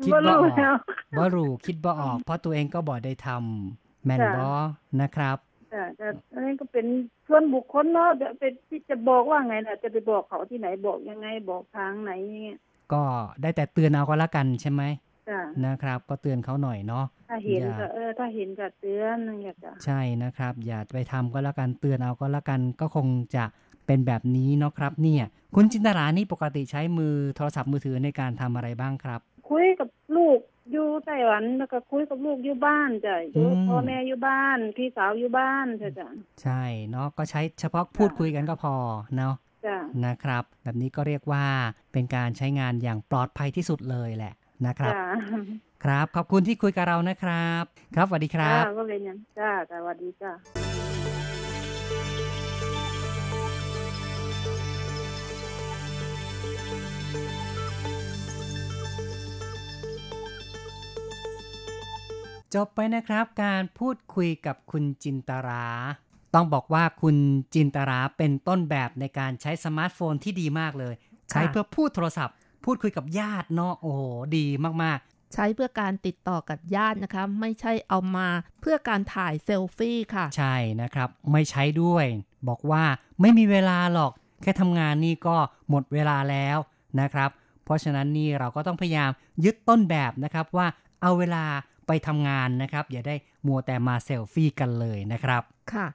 [0.04, 0.74] คิดบ่ว่ารู้ออกแล้ว
[1.18, 4.46] บ่รู้คิดบ่ออก เพราะตัวเองก็บ่ได้ทำแม่นจ้ะบ่
[5.02, 5.36] นะครับ
[5.74, 6.86] จ้ะแต่อันนี้ก็เป็น
[7.26, 12.60] ส่วนบุคคลเนาะเดี๋ยวเป็นที่จะบอกว่าไงน่ะ จะไปบอกเขาที่ไหนบอกยังไงบอกทางไหนอย่างเงี้ย
[12.92, 13.02] ก็
[13.40, 14.82] ได้แต่เตือนเอาก็แล้วกันใช่ไหม
[15.30, 23.06] จ้ะนะครับ ก็เตือนเขาหน่อยเนาะถ้าเห็นอย่าก็เออถ้าเห็นก็เตือนอย่างเงี้ยจ้ะใช่นะครับ อย่าไปทำก็แล้วกันเตือนเอาก็แล้วกันก็คง
[23.36, 23.44] จะ
[23.86, 29.20] เป็นแบบนี้เนาะครับ เนี่ย คุณจินตรานี่ปกติใช้มือโทรศัพท์มือถือในการทำอะไรบ้างครับ
[29.50, 30.38] คุยกับลูก
[30.72, 36.08] อยู่ไต้หวันแล้วก็คุยกับลูกอยู่บ้านจ้ะอยู่อืม พ่อแม่อยู่บ้าน พี่สาวอยู่บ้านจ้ะจ้ะ
[36.42, 38.74] ใช่เนาะก็ใช้เฉพาะพูดคุยกันก็พอ
[39.16, 39.34] เนาะ
[39.66, 41.46] จ้ะนะครับ แบบนี้ก็เรียกว่า
[41.92, 44.34] เป็นการใช้งานอย่างปลอดภัยที่สุดเลยแหละ
[44.66, 45.06] นะครับ จ้ะ
[45.84, 47.62] ครับขอบคุณที่คุยกับเรานะครับ
[47.94, 50.32] ครับสวัสดีครับจ้าก็เป็นอย่างจ้าสวัสดีจ้า
[62.54, 65.66] จบไปนะครับการพูดคุยกับคุณจินตรา
[66.34, 67.16] ต้องบอกว่าคุณ
[67.54, 70.94] จินตราเป็นต้นแบบในการใช้สมาร์ทโฟนที่ดีมากเลย
[71.30, 72.34] ใช้เพื่อพูดโทรศัพท์
[72.64, 74.00] พูดคุยกับญาติเนาะโอ้โห
[74.36, 74.46] ดี
[74.82, 74.98] มาก
[75.34, 78.28] ใช้เพื่อการติดต่อกับญาตินะคะ ไม่ใช่เอามา
[78.60, 82.06] เพื่อการถ่ายเซลฟี่ค่ะๆใช่นะครับ ไม่ใช้ด้วย
[82.48, 82.82] บอกว่า
[83.20, 85.36] ไม่มีเวลาหรอก แค่ทำงานนี่ก็
[85.70, 86.58] หมดเวลาแล้ว
[87.00, 87.30] นะครับ
[87.64, 89.10] เพราะฉะนั้นนี่เราก็ต้องพยายาม
[89.44, 90.66] ยึดต้นแบบนะครับว่า
[91.02, 91.44] เอาเวลา
[91.86, 93.16] ไปทำงานนะครับ อย่าได้
[93.46, 95.86] มัวแต่มาเซลฟี่กันเลยนะครับ ค่ะ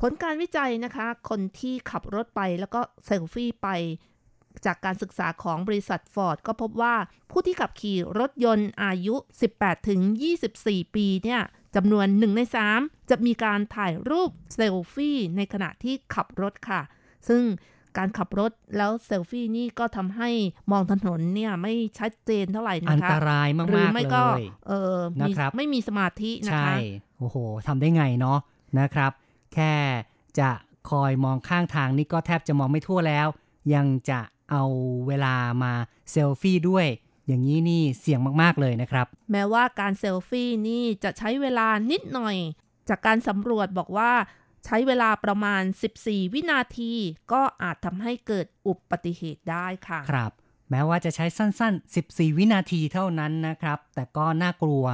[0.00, 3.68] ผลการวิจัยนะคะ คนที่ขับรถไปแล้วก็เซลฟี่ไป
[4.66, 6.94] จากการศึกษาของบริษัทฟอร์ดก็พบว่า
[7.30, 9.14] ผู้ที่ขับขี่รถยนต์อายุ
[9.50, 10.00] 18 ถึง
[10.46, 11.40] 24 ปีเนี่ย
[11.76, 12.40] จำนวน1ใน
[12.74, 16.82] 3 จะมีการถ่ายรูปเซลฟี่ในขณะที่ขับรถค่ะ
[17.28, 17.42] ซึ่ง
[17.98, 20.30] การขับรถแล้วเซลฟี่นี่ก็ทำให้
[20.72, 26.78] มองถนนเนี่ยไม่ชัดเจนเท่าไหร่อันนะคะตรายมากๆหรือไม่ก็เลยเออมีนะครับไม่มีสมาธินะใช่คะ
[27.18, 27.36] โอ้โห
[27.66, 28.38] ทำได้ไงเนาะ
[28.80, 29.12] นะครับ
[29.54, 29.72] แค่
[30.38, 30.50] จะ
[30.90, 33.26] คอยมองข้างทางนี่ก็แทบจะมองไม่ทั่วแล้ว
[33.74, 34.20] ยังจะ
[34.50, 34.64] เอา
[35.06, 35.72] เวลามา
[36.10, 36.86] เซลฟี่ด้วย
[37.26, 42.36] อย่างนี้นี่เสี่ยงมาก ๆ เลยนะครับ แม้ว่าการเซลฟี่นี่จะใช้เวลานิดหน่อย
[42.88, 44.12] จากการสำรวจบอกว่า
[44.64, 45.62] ใช้เวลาประมาณ
[45.98, 46.92] 14 วินาที
[47.32, 50.32] ก็อาจทำให้เกิดอุบัติเหตุได้ค่ะ ครับ
[50.70, 54.84] แม้ว่าจะใช้สั้น ๆ 14 วินาทีเท่านั้นนะครับ แต่ก็น่ากลัว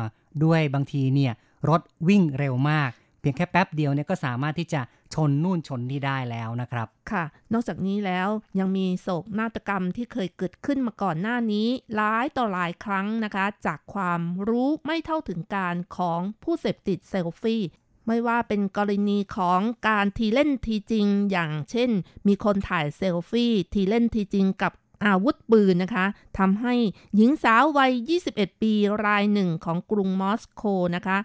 [0.45, 1.33] ด้วยบางทีเนี่ย
[1.69, 2.91] รถวิ่งเร็วมาก
[3.21, 4.81] เพียงแค่แป๊บเดียวเนี่ยก็สามารถที่จะ
[5.15, 17.63] ชนนู่นชนนี่ได้แล้วนะครับ ค่ะ นอกจากนี้แล้วยังมีโศกนาฏกรรมที่เคยเกิดขึ้นมาก่อนหน้านี้หลายต่อหลายครั้งนะคะ จากความรู้ไม่เท่าถึงการของผู้เสพติดเซลฟี่
[18.07, 21.91] ไม่ว่าเป็นกรณีของการทีเล่นทีจริง อย่างเช่น
[22.27, 24.73] มีคนถ่ายเซลฟี่ทีเล่นทีจริงกับ
[25.05, 26.07] อาวุธปืนนะคะ
[26.39, 26.75] ทำให้
[27.17, 27.93] หญิงสาววัย
[28.29, 28.73] 21 ปี
[29.07, 30.63] รายหนึ่งของกรุงมอสโก
[30.97, 31.19] นะคะ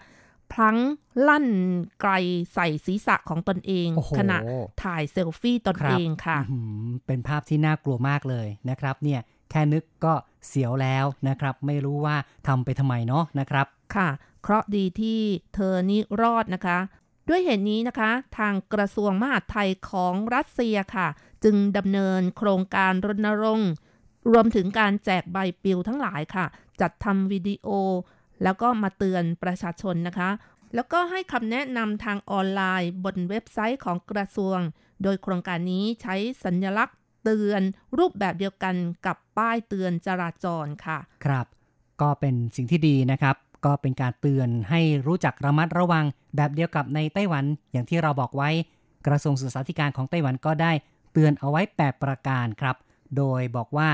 [0.51, 0.78] พลั้ง
[1.28, 1.47] ลั่น
[2.01, 2.11] ไกล
[2.53, 4.38] ใส่ศีรษะของตนเองโอ้โหขณะ
[4.84, 10.13] ถ่ายเซลฟี่ตนครับเองค่ะอื้อหือเป็นภาพที่น่ากลัวมากเลยนะครับเนี่ย แค่นึกก็
[10.47, 12.15] เสียวแล้วนะครับ ไม่รู้ว่า
[12.47, 13.65] ทำไปทำไมเนาะนะครับ
[13.95, 14.09] ค่ะ
[14.41, 15.19] เคราะดีที่
[15.55, 16.77] เธอนี่รอดนะคะ
[17.29, 21.07] ด้วยเหตุนี้นะคะ ทางกระทรวงมหาดไทยของรัสเซียค่ะ
[21.43, 23.71] จึงดำเนินโครงการรณรงค์
[24.31, 26.45] รวมถึงการแจกใบปลิวทั้งหลายค่ะ
[26.81, 27.67] จัดทำวิดีโอ
[28.43, 30.29] แล้วก็มาเตือนประชาชนนะคะ
[30.75, 34.59] แล้วก็ให้คำแนะนำทางออนไลน์บนเว็บไซต์ของกระทรวง
[35.03, 37.61] โดยโครงการนี้ใช้สัญลักษณ์ เตือน
[37.97, 41.45] รูปแบบเดียวกันกับป้ายเตือนจราจรค่ะ ครับ
[42.01, 46.05] ก็เป็นสิ่งที่ดีนะครับ ก็เป็นการเตือนให้รู้จักระมัดระวัง
[46.36, 48.49] แบบเดียวกับในไต้หวันอย่างที่เราบอกไว้
[49.07, 50.71] กระทรวงศึกษาธิการของไต้หวันก็ได้
[51.13, 52.76] เตือนเอาไว้ 8 ประการครับ
[53.17, 53.89] โดยบอกว่า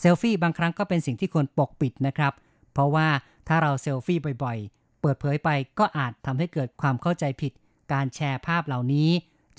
[0.00, 2.32] เซลฟี่บางครั้งก็เป็นสิ่งที่ควรปกปิดนะครับ
[2.72, 3.08] เพราะว่า
[3.48, 7.52] ถ้าเราเซลฟี่บ่อยๆ เปิดเผยไปก็อาจทำให้เกิดความเข้าใจผิด
[7.92, 9.08] การแชร์ภาพเหล่านี้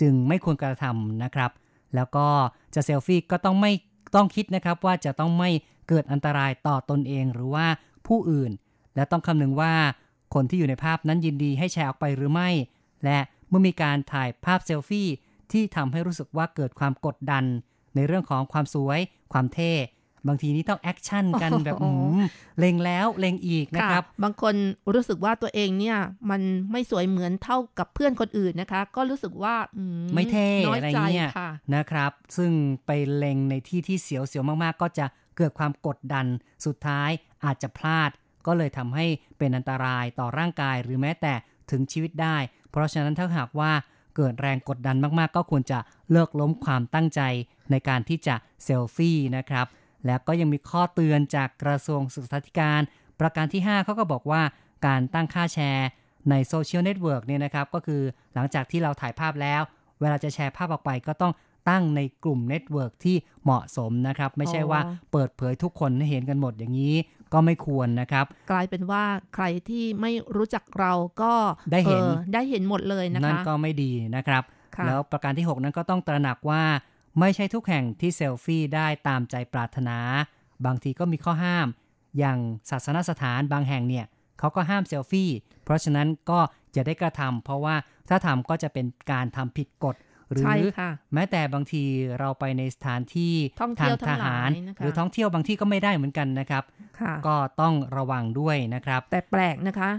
[0.01, 1.51] จึงไม่ควรกระทำนะครับ
[1.95, 2.27] แล้วก็
[2.75, 3.71] จะเซลฟี่ก็ต้องไม่
[4.15, 5.49] ต้องคิดนะครับว่าจะต้องไม่
[5.87, 7.67] เกิดอันตรายต่อตนเองหรือว่า
[8.07, 8.51] ผู้อื่น
[8.95, 9.73] และต้องคำนึงว่า
[10.33, 12.49] คนที่อยู่ในภาพนั้นยินดีให้แชร์ออกไปหรือไม่
[13.03, 13.19] และ
[13.49, 15.07] เมื่อมีการถ่ายภาพเซลฟี่
[15.51, 17.43] ที่ทำให้รู้สึกว่าเกิดความกดดัน
[17.95, 18.99] ในเรื่องของความสวย
[19.33, 19.73] ความเท่
[20.27, 22.19] บางทีนี้ต้อง action กันแบบโอ้อื้อหือ
[22.59, 24.55] เล็งแล้วเล็งอีกนะครับ บางคน
[24.93, 25.97] รู้สึกว่าตัวเองเนี่ย
[26.29, 29.83] มันไม่สวยเหมือนเท่ากับเพื่อนคนอื่นนะคะ ก็รู้สึกว่าอื
[30.15, 32.51] ไม่เท่น้อยอะไรใจเงี้ยค่ะนะครับ ซึ่ง
[32.85, 35.05] ไปเล็งในที่ที่เสียวๆมากๆ ก็จะ
[35.37, 36.25] เกิดความกดดัน
[36.65, 37.09] สุดท้าย
[37.45, 38.09] อาจจะพลาด
[38.47, 39.05] ก็เลยทำให้
[39.37, 41.33] เป็นอันตรายต่อร่างกายหรือแม้แต่
[41.71, 42.37] ถึงชีวิตได้
[42.69, 43.71] เพราะฉะนั้นถ้าหากว่า
[44.15, 45.79] เกิดแรงกดดันมากๆ ก็ควรจะ
[46.11, 47.21] เลิกล้มความตั้งใจ
[47.71, 49.65] ในการที่จะเซลฟี่นะครับ
[50.05, 52.81] แล้วก็ยังมีข้อเตือนจากกระทรวงศึกษาธิการ
[53.19, 54.41] ประการที่ 5เขาก็บอกว่า
[54.87, 55.87] การตั้งค่าแชร์
[56.29, 58.01] ในโซเชียลเน็ตเวิร์กเนี่ยนะครับก็คือ
[58.35, 59.61] หลังจากที่เราถ่ายภาพแล้ว
[59.99, 61.33] เวลาจะแชร์ภาพออกไปก็ต้อง
[61.69, 66.95] ตั้งในกลุ่มเน็ตเวิร์กที่เหมาะสมนะครับ ไม่ใช่ว่าอ๋อเปิดเผยทุกคนให้เห็นกันหมดอย่างนี้
[67.33, 69.03] ก็ไม่ควรนะครับ กลายเป็นว่า
[69.35, 71.33] ใครที่ไม่รู้จักเราก็
[71.71, 74.43] ได้เห็นออได้เห็นหมดเลยนะคะนั่นก็ไม่ดีนะครับ
[74.75, 76.63] ค่ะแล้วประการที่ 6 นั้นก็ต้องตระหนักว่า
[77.19, 79.97] ไม่ใช่ทุกแห่งที่เซลฟี่ได้ตามใจปรารถนา
[80.65, 81.67] บางทีก็มีข้อห้าม
[82.17, 82.37] อย่าง
[82.69, 84.05] ศาสนสถานบางแห่งเนี่ย
[84.39, 85.29] เขาก็ห้ามเซลฟี่
[85.63, 86.39] เพราะฉะนั้นก็
[86.73, 87.75] อย่าได้กระทำเพราะว่า
[88.09, 89.95] ถ้าทำก็จะเป็นการทำผิดกฎ
[90.31, 91.83] หรืใช่อค่ะแม้แต่บางที
[92.19, 96.63] เราไปในสถานที่ท่องเที่ทายวงทั้ทงหลายหารนะคะหรือท่องเที่ยวบางที่ก็ไม่ได้เหมือนกันนะครับ
[96.99, 99.89] ค่ะก็ต้องระวังด้วยนะครับ แต่แปลกนะคะ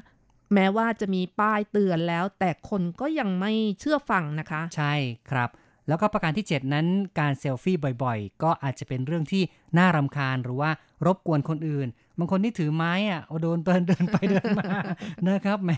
[0.55, 4.95] แม้ว่าจะมีป้ายเตือนแล้ว แต่คนก็ยังไม่เชื่อฟังนะคะ ใช่
[5.31, 5.51] ครับ
[5.89, 6.87] แล้วก็ประการที่ 7 นั้น
[7.19, 9.43] การเซลฟี่บ่อยๆ ก็อาจจะเป็นเรื่องที่
[9.79, 10.71] น่ารำคาญหรือว่า
[11.07, 14.71] รบกวนคนอื่น บางคนที่ถือไม้อะเอาโดนเดินเดินไปเดินมา
[15.29, 15.73] นะครับแหม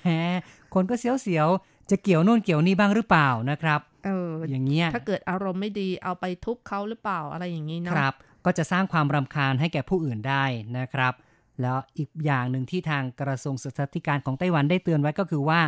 [0.74, 10.44] คนก็เสียวๆ จะเกี่ยวนู่นเกี่ยวนี่บ้างหรือเปล่านะครับเอออย่างเงี้ยถ้าเกิดอารมณ์ไม่ดีเอาไปทุบเขาหรือเปล่าอะไรอย่างนี้เนาะครับ ก็จะสร้างความรำคาญให้แก่ผู้อื่นได้
[10.78, 11.14] นะครับ
[11.62, 15.60] แล้วอีกอย่างหนึ่งที่ทางกระทรวงศึกษาธิการของไต้หวันได้เตือนไว้ก็คือว่า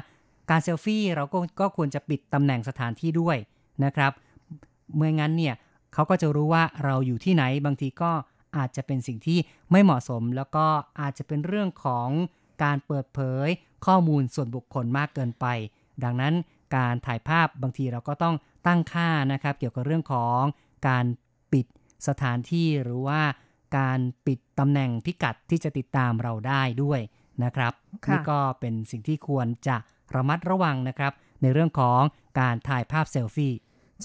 [0.51, 3.36] การเซลฟี่เราก็ก็ควรจะปิดตำแหน่งสถานที่ด้วย
[3.84, 4.12] นะครับ
[4.97, 5.55] เมื่องั้นเนี่ย
[5.93, 8.12] เขาก็จะรู้ว่าเราอยู่ที่ไหนบางทีก็
[8.57, 9.38] อาจจะเป็นสิ่งที่
[9.70, 10.66] ไม่เหมาะสม แล้วก็
[11.01, 12.09] อาจจะเป็นเรื่องของ
[12.62, 13.49] การเปิดเผย
[13.86, 15.47] ข้อมูลส่วนบุคคลมากเกินไป
[16.05, 16.34] ดังนั้น
[16.76, 18.34] การถ่ายภาพบางทีเราก็ต้อง
[18.66, 20.41] ตั้งค่านะครับ เกี่ยวกับเรื่องของ
[20.88, 21.05] การ
[21.53, 21.66] ปิด
[22.09, 23.20] สถานที่หรือว่า
[23.78, 27.01] การปิดตำแหน่งพิกัดที่จะติดตามเราได้ด้วย
[27.45, 27.72] นะครับ
[28.07, 29.76] ค่ะนี่ก็เป็นสิ่งที่ควรจะ
[30.14, 31.12] ระมัดระวังนะครับ
[31.43, 32.01] ในเรื่องของ
[32.41, 33.53] การถ่ายภาพเซลฟี่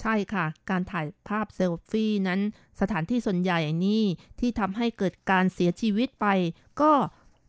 [0.00, 2.40] ใช่ค่ะ การถ่ายภาพเซลฟี่นั้น
[2.80, 4.04] สถานที่ส่วนใหญ่นี่
[4.40, 6.26] ที่ทำให้เกิดการเสียชีวิตไป
[6.80, 6.92] ก็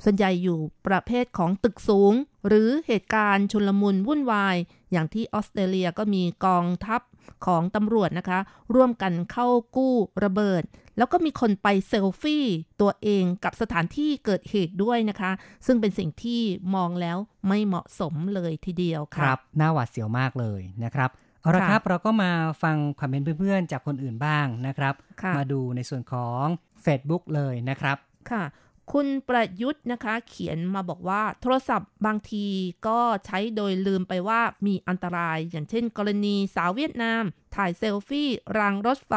[0.03, 2.13] ส่วนใหญ่อยู่ประเภทของตึกสูง
[2.47, 4.55] หรือเหตุการณ์ชุลมุนวุ่นวาย
[4.91, 7.01] อย่างที่ออสเตรเลียก็มีกองทัพ
[7.45, 8.39] ของตำรวจนะคะ
[8.75, 10.63] ร่วมกันเข้ากู้ระเบิด
[10.97, 12.45] แล้วก็มีคนไปเซลฟี่
[12.81, 15.31] ตัวเองกับสถานที่เกิดเหตุด้วยนะคะ
[15.65, 16.41] ซึ่งเป็นสิ่งที่
[16.75, 17.17] มองแล้ว
[17.47, 21.09] ไม่เหมาะสมเลยทีเดียวค่ะรับน่าหวาดเสียวมากเลยนะครับ
[21.47, 22.31] เอาละค่ะครับเราก็มา
[22.63, 26.45] ฟังความเห็นเพื่อนๆ จากคนอื่นบ้างนะครับค่ะมาดูในส่วนของ
[26.85, 27.97] Facebook เลยนะครับ
[28.31, 28.43] ค่ะ
[28.91, 32.45] คุณประยุทธ์นะคะ เขียนมาบอกว่าโทรศัพท์บางที
[32.87, 37.23] ก็ใช้โดยลืมไปว่ามีอันตราย อย่างเช่น กรณีสาวเวียดนาม
[37.55, 39.13] ถ่ายเซลฟี่รางรถไฟ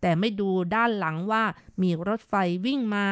[0.00, 1.44] แต่ไม่ดูด้านหลังว่า
[1.82, 2.34] มีรถไฟ
[2.66, 3.06] วิ่งมา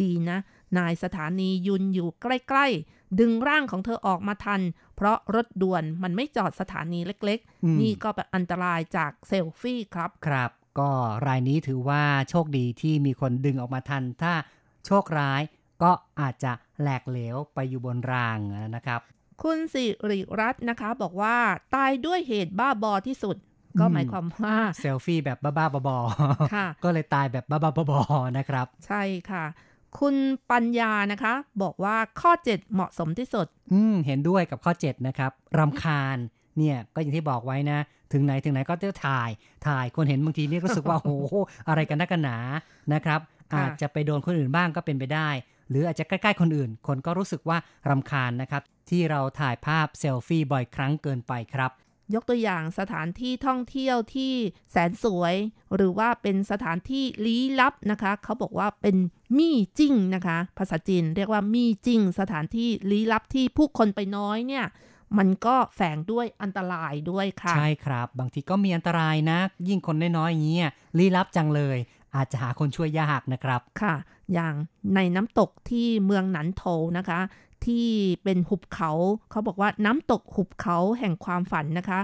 [0.00, 0.38] ดีนะ
[0.78, 4.60] นายสถานียุนอยู่ใกล้ ๆ ดึงร่างของเธอออกมาทัน
[4.96, 10.90] เพราะรถด่วนมันไม่จอดสถานีเล็กอืมๆนี่ก็เป็นอันตรายจากเซลฟี่ครับ ครับ ก็
[11.26, 14.32] รายนี้ถือว่าโชคดีที่มีคนดึงออกมาทัน ถ้า
[14.86, 15.42] โชคร้าย
[15.82, 18.38] ก็อาจจะแหลกเหลวไปอยู่บนราง
[18.76, 19.00] นะครับ
[19.42, 21.36] คุณสิริรัตน์นะคะ บอกว่า
[21.74, 23.36] ตายด้วยเหตุบ้าบอที่สุด
[23.80, 29.44] ก็อืมหมายความว่าเซลฟี่แบบบ้าๆบอๆค่ะก็เลยตายแบบบ้าๆบอๆนะครับ ใช่ค่ะ
[30.00, 30.16] คุณ
[30.50, 36.18] ปัญญานะคะ บอกว่าข้อ 7 เหมาะสมที่สุด อืม เห็นด้วยกับข้อ 7 นะครับรำคาญ
[36.58, 37.78] เนี่ยก็อย่างที่บอกไว้นะ
[38.12, 39.30] ถึงไหนถึงไหนก็จะถ่าย
[39.66, 41.34] ถ่ายคนเห็นบางทีนี่รู้สึกว่าโอ้โห
[41.68, 42.36] อะไรกันนักกันหนา
[42.94, 43.20] นะครับ
[43.52, 45.28] ค่ะอาจจะไปโดนคนอื่นบ้างก็เป็นไปได้
[45.70, 47.58] หรืออาจจะใกล้ๆคนอื่น คนก็รู้สึกว่า
[47.90, 51.70] รำคาญนะครับ ที่เราถ่ายภาพเซลฟี่บ่อยครั้งเกินไปครับ
[52.14, 54.32] ยกตัวอย่างสถานที่ท่องเที่ยวที่
[54.70, 55.34] แสนสวย
[55.74, 58.96] หรือว่าเป็นสถานที่ลี้ลับนะคะ เขาบอกว่าเป็น
[59.38, 64.64] มี่จิ้งนะคะ ภาษาจีนเรียกว่ามี่จิ้งสถานที่ลี้ลับที่ผู้คนไปน้อยเนี่ย
[65.18, 69.38] มันก็แฝงด้วยอันตรายด้วยค่ะ ใช่ครับ บางทีก็มีอันตรายนะ
[69.68, 71.78] ยิ่งคนน้อยๆอย่างเงี้ยลี้ลับจังเลย
[72.14, 73.94] อาจจะหาคนช่วยยากนะครับค่ะ
[74.32, 74.54] อย่าง
[74.94, 76.64] ในน้ำตกที่เมืองหนันโถ
[76.98, 77.20] นะคะ
[77.66, 77.88] ที่
[78.24, 78.90] เป็นหุบเขา
[79.30, 82.00] เขาบอกว่าน้ำตกหุบเขาแห่งความฝันนะคะ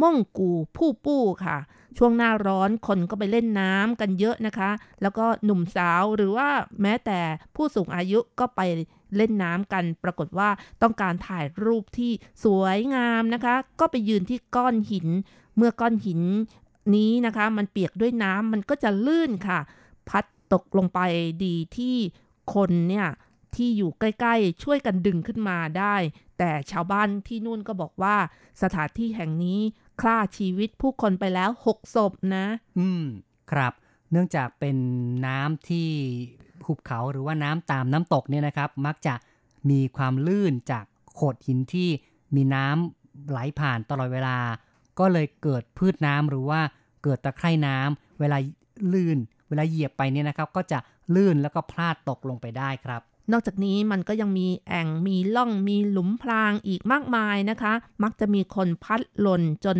[0.00, 1.58] ม่องกูผู้ปู้ค่ะ
[1.98, 4.70] ช่วงหน้าร้อนคนก็ไปเล่นน้ำกันเยอะนะคะ
[5.02, 6.48] แล้วก็หนุ่มสาวหรือว่า
[6.82, 7.20] แม้แต่
[7.56, 8.60] ผู้สูงอายุก็ไป
[9.16, 10.48] เล่นน้ำกัน ปรากฏว่า
[10.82, 12.12] ต้องการถ่ายรูปที่
[12.44, 15.06] สวยงามนะคะ ก็ไปยืนที่ก้อนหิน
[15.56, 16.20] เมื่อก้อนหิน
[16.94, 19.58] นี้นะคะ มันเปียกด้วยน้ำมันก็จะลื่นค่ะ
[20.08, 21.00] พัดตกลงไป
[21.44, 21.96] ดีที่
[22.54, 23.06] คนเนี่ย
[23.56, 25.96] ที่อยู่ใกล้ๆ ช่วยกันดึงขึ้นมาได้
[26.38, 28.16] แต่ชาวบ้านที่นู่นก็บอกว่า
[28.62, 29.60] สถานที่แห่งนี้
[30.00, 32.46] ฆ่าชีวิตผู้คนไปแล้วหกศพนะ
[32.78, 33.04] อืม
[33.50, 33.72] ครับ
[34.10, 34.76] เนื่องจากเป็น
[35.26, 35.88] น้ำที่
[36.66, 39.14] หุบเขาหรือว่าน้ำตามน้ำตกเนี่ยนะครับ มักจะ
[39.70, 40.84] มีความลื่นจาก
[41.14, 41.88] โขดหินที่
[42.34, 44.38] มีน้ำไหลผ่านตลอดเวลา
[44.98, 46.60] ก็เลยเกิดพืชน้ำหรือว่า
[47.02, 48.36] เกิดตะไคร่น้ำเวลา
[48.92, 50.78] ลื่น เวลาเหยียบไปเนี่ยนะครับ ก็จะ
[51.14, 53.02] ลื่นแล้วก็พลาดตกลงไปได้ครับ
[53.32, 57.72] นอกจากนี้มันก็ยังมีแอ่งมีล่องมีหลุมพรางอีกมากมายนะคะ
[58.02, 59.78] มักจะมีคนพัดหล่นจน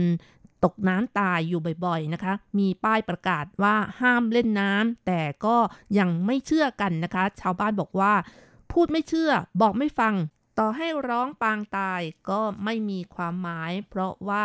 [0.64, 5.56] ตกน้ำตายอยู่บ่อยๆนะคะ มีป้ายประกาศว่าห้ามเล่นน้ำแต่ก็
[5.98, 8.12] ยังไม่เชื่อกันนะคะ ชาวบ้านบอกว่า
[8.72, 9.30] พูดไม่เชื่อ
[9.60, 10.14] บอกไม่ฟัง
[10.58, 14.44] ต่อให้ร้องปางตายก็ไม่มีความหมาย เพราะว่า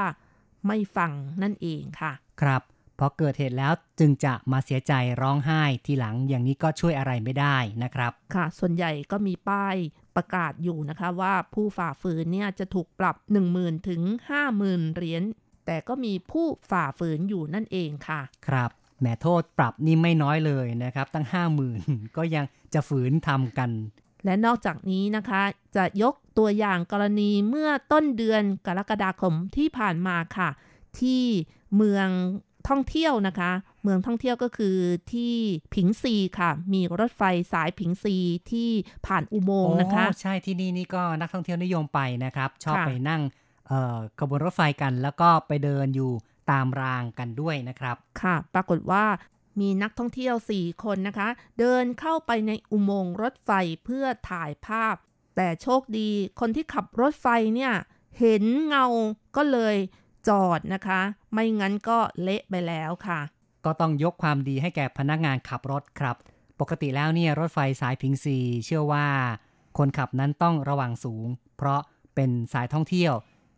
[0.67, 2.61] ไม่ฟังนั่นเองค่ะ ครับ
[2.99, 9.75] พอเกิดเหตุแล้วจึงจะมาเสียใจร้องไห้ทีหลังอย่างนี้ก็ช่วยอะไรไม่ได้นะครับ ค่ะ ส่วนใหญ่ก็มีป้าย
[10.15, 13.15] ประกาศอยู่นะคะว่าผู้ฝ่าฝืนเนี่ยจะถูกปรับ
[13.51, 14.01] 10,000ถึง
[14.49, 15.23] 50,000เหรียญ
[15.65, 18.69] แต่ก็มีผู้ฝ่าฝืนอยู่นั่นเองค่ะ ครับ
[18.99, 21.81] แหมโทษปรับนี่ไม่น้อยเลยนะครับ ตั้งห้าหมื่น
[22.17, 23.69] ก็ยังจะฝืนทำกัน
[24.25, 25.41] และนอกจากนี้นะคะ
[25.75, 30.49] จะยกตัวอย่างกรณีเมื่อต้นเดือนกรกฎาคมที่ผ่านมาค่ะ
[30.99, 31.23] ที่
[31.75, 32.07] เมือง
[32.67, 33.51] ท่องเที่ยวนะคะ
[33.83, 34.77] เมืองท่องเที่ยวก็คือ
[35.13, 35.35] ที่
[35.75, 38.15] ผิงซีค่ะ มีรถไฟสายผิงซี
[38.51, 38.69] ที่
[39.07, 43.21] ผ่านอุโมงค์นะคะโอ้ใช่ที่นี่นี่ก็นักท่องเที่ยวนิยมไปนะครับ ชอบค่ะไปนั่ง
[43.67, 46.11] เอ่อขบวนรถไฟกันแล้วก็ไปเดินอยู่
[46.51, 49.05] ตามรางกันด้วยนะครับ ค่ะ ปรากฏว่า
[49.59, 51.27] มีนักท่องเที่ยว 4 คนนะคะ
[51.59, 53.51] เดินเข้าไปในอุโมงค์รถไฟ
[53.85, 54.95] เพื่อถ่ายภาพ
[55.35, 57.73] แต่โชคดีคนที่ขับรถไฟเนี่ย
[58.19, 58.85] เห็นเงา
[59.37, 59.75] ก็เลย
[60.27, 61.01] จอดนะคะ
[61.33, 63.19] ไม่งั้นก็เละไปแล้วค่ะ
[63.65, 66.15] ก็ต้องยกความดีให้แก่พนักงานขับรถครับ
[66.59, 69.05] ปกติแล้วเนี่ยรถไฟสายพิงซีเชื่อว่า
[69.77, 71.81] คนขับนั้นต้องระวังสูง เพราะ
[72.15, 73.13] เป็นสายท่องเที่ยว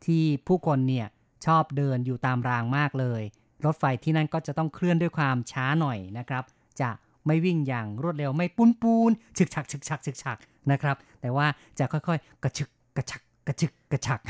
[0.05, 1.07] ที่ผู้คนเนี่ย
[1.45, 3.21] ชอบเดินอยู่ตามรางมากเลย
[3.65, 6.43] รถไฟที่นั่นก็จะต้องเคลื่อนด้วยความช้าหน่อยนะครับ
[6.81, 6.89] จะ
[7.25, 10.37] ไม่วิ่งอย่างรวดเร็วไม่ปูนปูนฉึกฉักฉึกฉักฉึกฉัก
[10.71, 11.47] นะครับ แต่ว่า
[11.79, 14.21] จะค่อยๆ กระชึกกระชัก กระชึกกระฉัก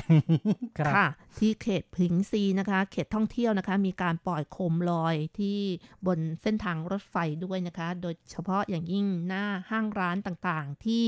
[0.78, 1.08] ครับค่ะ
[1.40, 5.60] ที่เขตพิงซีนะคะ เขตท่องเที่ยวนะคะ มีการปล่อยโคมลอยที่
[6.06, 11.06] บนเส้นทางรถไฟด้วยนะคะ โดยเฉพาะอย่างยิ่งหน้าห้างร้านต่างๆ ที่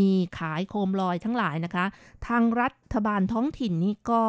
[0.00, 1.84] มีขายโคมลอยทั้งหลายนะคะ
[2.28, 4.22] ทางรัฐบาลท้องถิ่นนี่ก็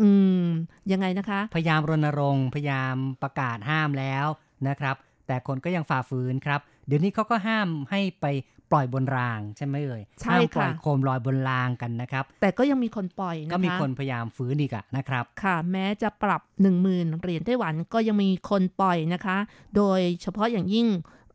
[0.00, 0.08] อื
[0.42, 0.44] ม
[0.92, 4.26] ยังไงนะคะ พยายามรณรงค์พยายามประกาศห้ามแล้ว
[4.68, 4.96] นะครับ
[5.26, 8.26] แต่คนก็ยังฝ่าฝืนครับ เดี๋ยวนี้เขาก็ห้ามให้ไป
[8.72, 16.42] ปล่อยบนรางใช่ไหมเอ่ยใช่ห้ามปล่อยค่ะโคมลอยบนรางกันนะครับ แต่ก็ยังมีคนปล่อยนะคะก็มีคนพยายามฝืนอีกอะนะครับ ค่ะ แม้จะปรับ
[16.82, 19.36] 10,000เหรียญไต้หวันก็ยังมีคนปล่อยนะคะ
[19.76, 20.88] โดยเฉพาะอย่างยิ่ง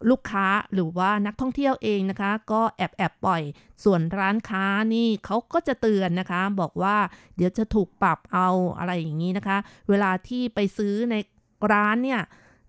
[0.10, 3.42] ลูกค้าหรือว่านักท่องเที่ยวเองนะคะ ก็แอบแอบปล่อย
[3.84, 6.96] ส่วนร้านค้านี่เขาก็จะเตือนนะคะ บอกว่า
[7.36, 9.58] เดี๋ยวจะถูกปรับเอาอะไรอย่างนี้นะคะ
[9.90, 11.16] เวลาที่ไปซื้อใน
[11.72, 12.22] ร้านเนี่ย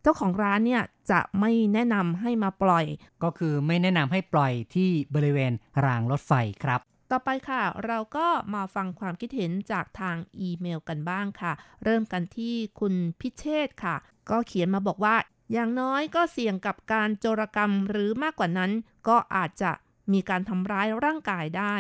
[0.02, 2.84] เจ้าของร้านเนี่ยจะไม่แนะนำให้มาปล่อย
[3.22, 5.52] ก็คือไม่แนะนำให้ปล่อยที่บริเวณ
[5.84, 6.32] รางรถไฟ
[6.64, 6.80] ครับ
[7.10, 11.52] ต่อไปค่ะ เราก็มาฟังความคิดเห็นจากทางอีเมลกันบ้างค่ะ
[11.84, 13.96] เริ่มกันที่คุณพิเชษฐ์ค่ะ
[14.30, 15.16] ก็เขียนมาบอกว่า
[15.52, 18.70] อย่างน้อยก็เสี่ยงกับการโจรกรรมหรือมากกว่านั้น
[19.08, 19.72] ก็อาจจะ
[20.12, 21.76] มีการทำร้ายร่างกายได้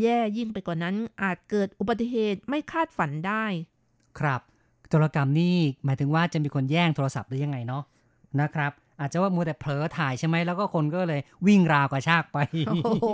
[0.00, 3.44] แย่ยิ่งไปกว่านั้นอาจเกิดอุบัติเหตุไม่คาดฝันได้
[4.18, 4.40] ครับ
[4.88, 7.82] โจรกรรมนี่หมายถึงว่าจะมีคนแย่งโทรศัพท์หรือยังไงเนาะ
[8.40, 12.38] นะครับ อาจจะว่ามัวแต่เผลอถ่ายใช่ไหมแล้วก็คนก็เลยวิ่งราวกระชากไป
[12.84, 13.08] โอ้โห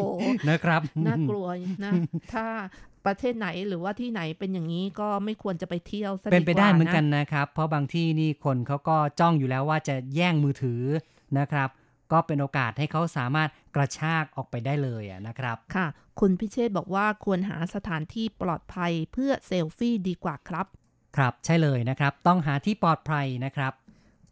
[0.51, 1.47] นะครับน่ากลัว
[1.85, 1.93] นะ
[2.33, 2.47] ถ้า
[3.07, 10.83] ประเทศไหนหรือว่าที่ไหนเป็นอย่างนี้ก็ไม่ควรจะไปเที่ยวซะเป็นไปได้กว่าเหมือนกันนะครับ เพราะบางที่นี่คนเขาก็จ้องอยู่แล้วว่าจะแย่งมือถือ
[11.39, 11.69] นะครับ
[12.13, 15.87] ก็เป็นโอกาสให้เขาสามารถกระชากออกไปได้เลยอะนะครับ ค่ะ
[16.21, 20.67] คุณพิเชษบอกว่าควรหาสถานที่ปลอดภัยเพื่อเซลฟี่ดีกว่าครับ
[21.17, 23.73] ครับใช่เลยนะครับ ต้องหาที่ปลอดภัยนะครับ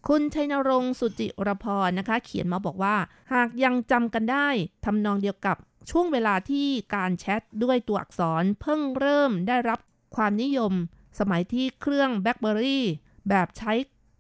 [0.09, 2.97] คุณชัยนรงค์สุจิรพรนะคะ เขียนมาบอกว่า
[3.33, 4.49] หากยังจำกันได้
[4.85, 5.57] ทำนองเดียวกับ
[5.91, 9.79] ช่วงเวลาที่การแชทด้วยตัวอักษรเพิ่งเริ่มได้รับ
[10.17, 10.73] ความนิยม
[11.19, 12.85] สมัยที่เครื่องแบล็คเบอรี่
[13.29, 13.73] แบบใช้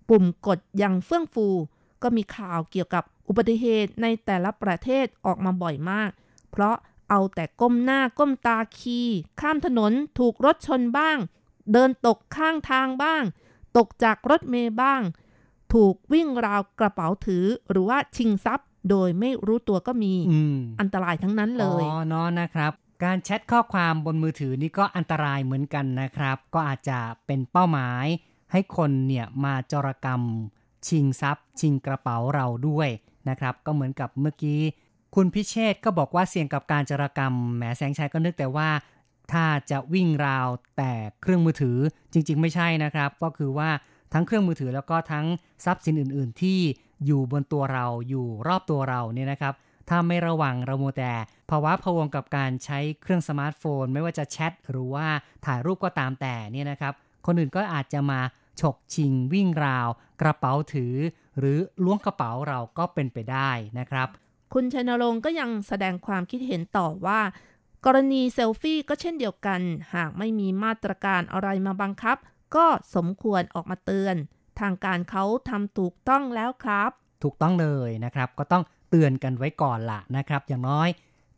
[0.08, 1.46] ปุ่มกดอย่างเฟื่องฟู
[2.02, 6.10] ก็มีข่าวเกี่ยวกับอุบัติเหตุในแต่ละประเทศออกมาบ่อยมาก
[6.50, 6.76] เพราะ
[7.10, 9.00] เอาแต่ก้มหน้าก้มตาคี
[9.40, 11.18] ข้ามถนนถูกรถชนบ้าง
[11.72, 13.22] เดินตกข้างทางบ้าง
[13.76, 15.02] ตกจากรถเมย์บ้าง
[15.72, 22.72] ถูกวิ่งราวกระเป๋าถือหรือว่าชิงทรัพย์ โดยไม่รู้ตัวก็มีอืมอันตรายทั้งนั้นเลยอ๋อเนาะนะครับ
[23.04, 28.06] การแชทข้อความบนมือถือนี่ก็อันตรายเหมือนกันนะครับ ก็อาจจะเป็นเป้าหมาย
[28.52, 30.20] ให้คนเนี่ยมาจรกรรม
[30.88, 32.88] ชิงทรัพย์ ชิงกระเป๋าเราด้วย
[33.28, 34.60] นะครับ ก็เหมือนกับเมื่อกี้
[35.14, 38.68] คุณพิเชษก็บอกว่าเสี่ยงกับการจรกรรมแหมแสงชัยก็นึกแต่ว่า
[39.32, 41.78] ถ้าจะวิ่งราวแต่เครื่องมือถือ
[42.12, 43.70] จริง ๆ ไม่ใช่นะครับ ก็คือว่า
[44.12, 45.26] ทั้งเครื่องมือถือแล้วก็ทั้ง
[45.64, 46.58] ทรัพย์สินอื่น ๆ ที่
[47.06, 49.54] อยู่บนตัวเราอยู่รอบตัวเราเนี่ยนะครับ
[49.88, 51.12] ถ้าไม่ระวังเรามัวแต่
[51.50, 55.06] ภาวะพะวงกับการใช้เครื่องสมาร์ทโฟน ไม่ว่าจะแชทหรือว่า
[55.46, 56.92] ถ่ายรูปก็ตามแต่เนี่ยนะครับ
[57.26, 58.20] คนอื่นก็อาจจะมา
[58.60, 59.88] ฉกชิงวิ่งราว
[60.22, 60.94] กระเป๋าถือ
[61.38, 64.08] หรือล้วงกระเป๋าเราก็เป็นไปได้นะครับ
[64.52, 67.20] คุณชนรงค์ก็ยังแสดงความคิดเห็นต่อว่า
[67.86, 69.60] กรณีเซลฟี่ก็เช่นเดียวกัน
[69.94, 72.16] หากไม่มีมาตรการอะไรมาบังคับ
[72.56, 74.16] ก็สมควรออกมาเตือน
[74.60, 76.90] ทางการเขาทำถูกต้องแล้วครับ
[77.22, 80.88] ถูกต้องเลยนะครับ ก็ต้องเตือนกันไว้ก่อนละนะครับ อย่างน้อย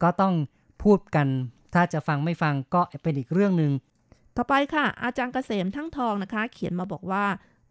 [0.02, 0.34] ก็ต้อง
[0.82, 1.26] พูดกัน
[1.74, 3.72] ถ้าจะฟังไม่ฟังก็เป็นอีกเรื่องหนึ่ง
[4.36, 7.24] ต่อไปค่ะ อาจารย์เกษมทั้งทองนะคะ เขียนมาบอกว่า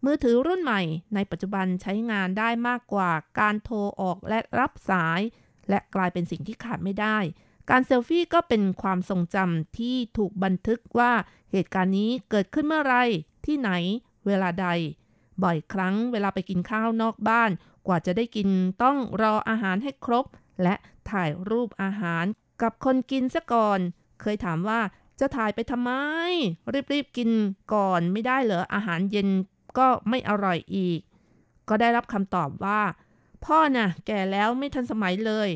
[0.04, 0.82] มือถือรุ่นใหม่
[1.14, 3.10] ในปัจจุบันใช้งานได้มากกว่า
[3.40, 5.20] การโทรออกและรับสาย
[5.68, 7.18] และกลายเป็นสิ่งที่ขาดไม่ได้
[7.70, 11.12] การเซลฟี่ก็เป็นความทรงจำที่ถูกบันทึกว่า
[11.52, 12.96] เหตุการณ์นี้เกิดขึ้นเมื่อไร
[13.46, 13.70] ที่ไหน
[14.26, 14.68] เวลาใด
[15.42, 17.50] บ่อยครั้งเวลาไปกินข้าวนอกบ้าน
[17.86, 18.48] กว่าจะได้กิน
[18.82, 20.26] ต้องรออาหารให้ครบ
[20.62, 20.74] และ
[21.10, 22.24] ถ่ายรูปอาหาร
[22.62, 23.78] กับคนกินซะก่อน
[24.20, 24.80] เคยถามว่า
[25.20, 25.90] จะถ่ายไปทำไม
[26.92, 27.30] รีบๆกิน
[27.74, 29.28] ก่อนไม่ได้เหรออาหารเย็น
[29.78, 31.00] ก็ไม่อร่อยอีก
[31.68, 32.80] ก็ได้รับคำตอบว่า
[33.46, 35.48] พ่อน่ะ แก่แล้วไม่ทันสมัยเลย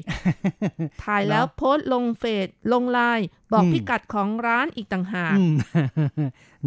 [1.04, 5.54] ถ่ายแล้วโพสต์ลงเฟซลงไลน์บอกอืมพิกัดของร้านอีกต่างหากอืม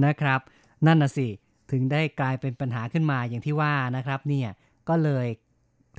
[0.05, 0.39] นะครับ
[0.86, 1.28] นั่นน่ะสิ
[1.72, 4.49] ถึงได้กลายเป็นปัญหาขึ้นมาอย่างที่ว่านะครับ เนี่ย
[4.89, 5.28] ก็เลย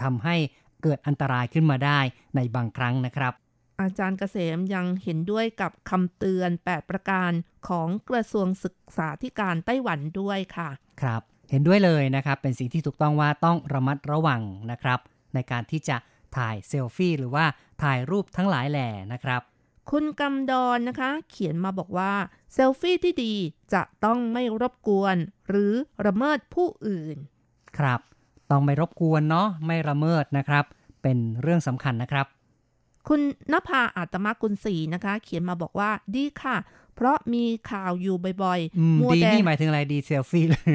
[0.02, 0.36] ทำให้
[0.82, 2.00] เกิดอันตรายขึ้นมาได้
[2.36, 3.32] ในบางครั้งนะครับ
[3.80, 7.32] อาจารย์เกษมยังเห็นด้วยกับคำเตือน 8 ประการ
[7.68, 10.70] ของกระทรวงศึกษาธิการไต้หวันด้วยค่ะ
[11.02, 14.98] ครับ เห็นด้วยเลยนะครับ เป็นสิ่งที่ถูกต้องว่าต้องระมัดระวังนะครับ
[15.34, 15.96] ในการที่จะ
[16.36, 17.44] ถ่ายเซลฟี่หรือว่า
[17.82, 19.42] ถ่ายรูปทั้งหลายแหล่นะครับ
[19.90, 22.12] คุณกำดอนนะคะ เขียนมาบอกว่า
[22.52, 23.34] เซลฟี่ที่ดี
[23.74, 25.16] จะต้องไม่รบกวน
[25.48, 25.72] หรือ
[26.06, 27.16] ละเมิดผู้อื่น
[27.78, 28.00] ครับ
[28.50, 30.64] ต้องไม่รบกวนเนาะไม่ละเมิดนะครับ
[31.02, 32.26] เป็นเรื่องสำคัญนะครับ
[33.08, 33.20] คุณ
[33.52, 36.56] นภาอาตมกุลศรีนะคะ เขียนมาบอกว่าดีค่ะ
[36.96, 40.72] เพราะมีข่าวอยู่บ่อยอืมๆมัวดีแต่นี่หมายถึงอะไรดีเซลฟี่เลย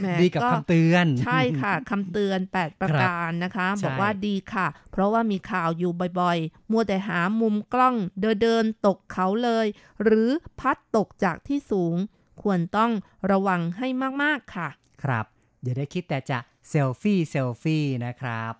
[0.00, 9.66] แหมดีกับก็คำเตือน ใช่ค่ะคำเตือน 8 ประการนะคะใช่บอกว่าดีค่ะ เพราะว่ามีข่าวอยู่บ่อยๆ มัวแต่หามุมกล้องเดินเดินๆตกเขาเลย
[10.02, 10.28] หรือ
[10.60, 11.96] พัดตกจากที่สูง
[12.42, 12.92] ควรต้อง
[13.30, 13.88] ระวังให้
[14.22, 14.68] มากๆค่ะ
[15.02, 15.26] ครับ
[15.62, 16.38] อย่าได้คิดแต่จะ
[16.68, 18.52] เซลฟี่เซลฟี่นะครับ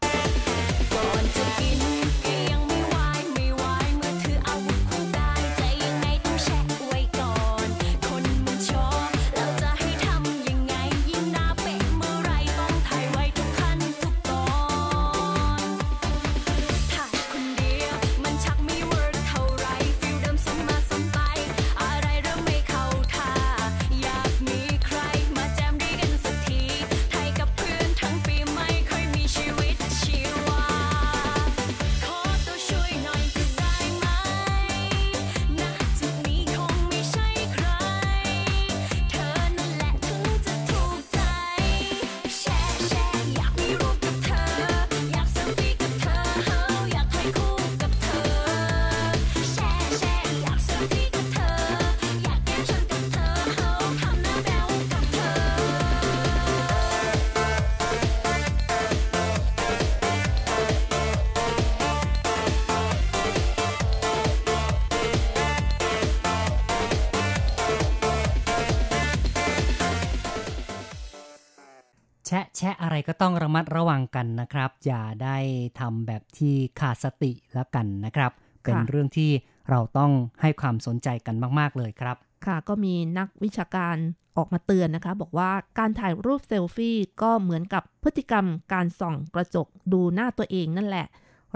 [72.60, 75.36] แชะแชะอะไรก็ต้องระมัดระวังกันนะครับ อย่าได้
[75.80, 78.32] ทำแบบที่ขาดสติแล้วกันนะครับ
[78.62, 79.30] เป็นเรื่องที่
[79.70, 83.96] เราต้องให้ความสนใจกันมาก ๆ เลยครับ ค่ะก็มีนักวิชาการ
[84.36, 91.06] ออกมาเตือนนะคะ บอกว่าการถ่ายรูปเซลฟี่ก็เหมือนกับพฤติกรรมการส่องกระจกดูหน้าตัวเองนั่นแหละ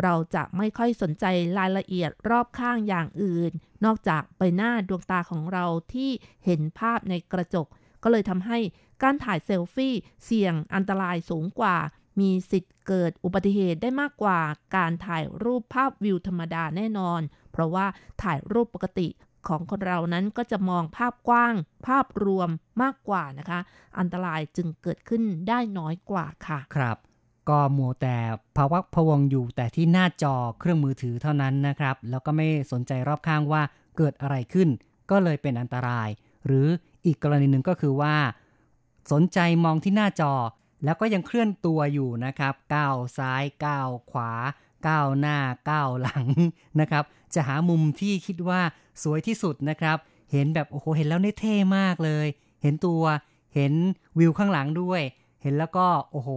[0.03, 1.25] เราจะไม่ค่อยสนใจ
[1.59, 3.53] รายละเอียดรอบข้างอย่างอื่น
[3.85, 6.11] นอกจากใบหน้าดวงตาของเราที่
[6.45, 7.67] เห็นภาพในกระจก
[8.03, 8.59] ก็เลยทำให้
[9.03, 11.77] การถ่ายเซลฟี่เสี่ยงอันตรายสูงกว่า
[12.21, 14.41] มีสิทธิ์เกิดอุบัติเหตุได้มากกว่า
[14.77, 17.21] การถ่ายรูปภาพวิวธรรมดาแน่นอน
[17.53, 17.87] เพราะว่า
[18.23, 19.09] ถ่ายรูปปกติ
[19.49, 21.55] ของคนเรานั้นก็จะมองภาพกว้าง
[21.87, 22.49] ภาพรวม
[22.83, 23.61] มากกว่านะคะ
[23.99, 26.97] อันตรายจึงเกิดขึ้นได้น้อยกว่าค่ะ ครับ
[27.49, 28.17] ก็มัวแต่
[28.57, 33.63] ภาวะพวงอยู่แต่ที่หน้าจอเครื่องมือถือเท่านั้นนะครับ แล้วก็ไม่สนใจรอบข้างว่า
[33.97, 34.69] เกิดอะไรขึ้น
[35.11, 36.09] ก็เลยเป็นอันตราย
[36.47, 36.67] หรือ
[37.07, 38.15] อีกกรณีหนึ่งก็คือว่า
[39.13, 40.33] สนใจมองที่หน้าจอ
[40.85, 44.33] แล้วก็ยังเคลื่อนตัวอยู่นะครับก้าวซ้ายก้าวขวา
[44.89, 45.39] ก้าวหน้า
[45.71, 46.27] ก้าวหลัง
[46.81, 48.61] นะครับ จะหามุมที่คิดว่า
[49.03, 49.97] สวยที่สุดนะครับ
[50.33, 52.27] เห็นแบบโอ้โหเห็นแล้วเนี่ยเท่มากเลย
[52.63, 53.03] เห็นตัว
[53.55, 53.73] เห็น
[54.19, 55.01] วิวข้างหลังด้วย
[55.43, 56.31] เห็นแล้วก็โอ้โห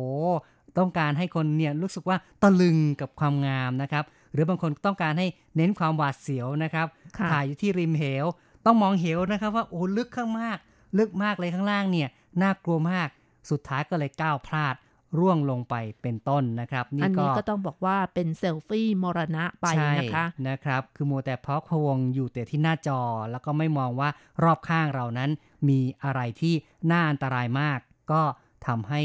[0.78, 4.04] ต้องการให้คนเนี่ยรู้สึกว่าตะลึงกับความงามนะครับ
[4.34, 6.88] หรือบางคนต้องการให้เน้นความหวาดเสียวนะครับ
[7.18, 8.26] ค่ะถ่ายอยู่ที่ริมเหว
[8.66, 10.58] ต้องมองเหวนะครับว่าโอ้ลึกข้างมาก
[10.98, 12.08] ลึกมากเลยข้างล่างเนี่ย
[12.42, 13.10] น่ากลัวมาก
[13.50, 14.76] สุดท้ายก็เลยก้าวพลาด
[15.20, 23.02] ร่วงลงไปเป็นต้นนะครับ นี่อันก็นี้ก็ต้องบอกว่าเป็นเซลฟี่มรณะไปใช่นะคะนะครับ คือมัวแต่เพาะพะวงอยู่แต่ที่หน้าจอ
[23.32, 24.10] แล้วก็ไม่มองว่า
[24.44, 25.30] รอบข้างเรานั้น
[25.70, 26.54] มีอะไรที่
[26.92, 27.80] น่าอันตรายมาก
[28.12, 28.22] ก็
[28.68, 29.02] ทำให้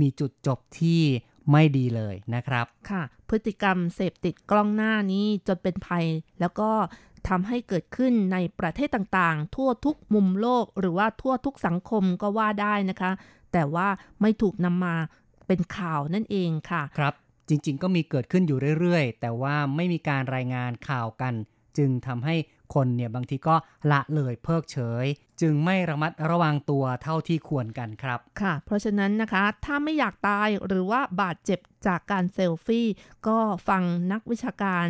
[0.00, 1.02] มีจุดจบที่
[1.50, 6.06] ไม่ดีเลยนะครับ ค่ะ พฤติกรรมเสพติดกล้องหน้านี้จนเป็นภัย
[6.40, 6.70] แล้วก็
[7.28, 13.10] ทำให้เกิดขึ้นในประเทศต่างๆ ทั่วทุกมุมโลกหรือว่าทั่วทุกสังคมก็ว่าได้นะคะ
[13.52, 13.88] แต่ว่า
[14.20, 14.96] ไม่ถูกนำมา
[15.46, 17.14] เป็นข่าวนั่นเองค่ะครับ
[17.48, 21.34] จริงๆ ก็มีเกิดขึ้นอยู่เรื่อยๆ แต่ว่าไม่มีการรายงานข่าวกัน
[21.78, 22.34] จึงทำให้
[22.74, 23.56] คนเนี่ยบางทีก็
[23.92, 25.06] ละเลยเพิกเฉย
[25.40, 32.86] จึงไม่ระมัดระวังตัวเท่าที่ควรกันครับ ค่ะ เพราะฉะนั้นนะคะ ถ้าไม่อยากตายหรือว่าบาดเจ็บจากการเซลฟี่
[33.26, 34.88] ก็ฟังนักวิชาการ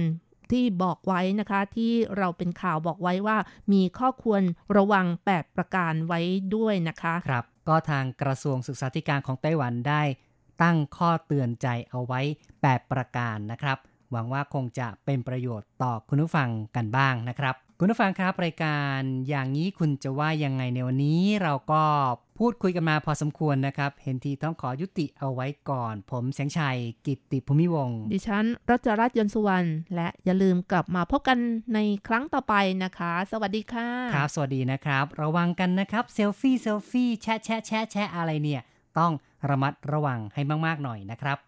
[0.52, 3.36] ที่บอกไว้นะคะ ที่เราเป็นข่าวบอกไว้ว่า
[3.72, 4.42] มีข้อควร
[4.76, 6.20] ระวัง 8 ประการไว้
[6.54, 10.02] ด้วยนะคะครับก็ทางกระทรวงศึกษาธิการของไต้หวันได้
[10.62, 12.20] ตั้งข้อเตือนใจเอาไว้
[12.56, 13.78] 8 ประการนะครับ
[14.12, 17.54] หวังว่าคงจะเป็นประโยชน์ต่อคุณผู้ฟังกันบ้างนะครับ
[17.84, 21.82] คุณผู้ฟังครับรายการอย่างนี้คุณจะว่ายังไงในวันนี้เราก็
[22.38, 31.38] พูดคุยกันมาพอสมควรนะครับ เห็นทีต้องขอยุติเอาไว้ก่อน ผมแสงชัย กิตติภูมิวงศ์ดิฉันรัชรัตน์ยนต์สุวรรณและอย่าลืมกลับมาพบกัน
[31.74, 31.78] ใน
[32.08, 32.54] ครั้งต่อไป
[32.84, 38.62] นะคะ สวัสดีค่ะ ครับ สวัสดีนะครับ ระวังกันนะครับเซลฟี่เซลฟี่แชะแชะแชะแชะอะไรเนี่ย
[38.98, 39.12] ต้อง
[39.48, 41.38] ระมัดระวังให้มาก ๆ หน่อยนะครับ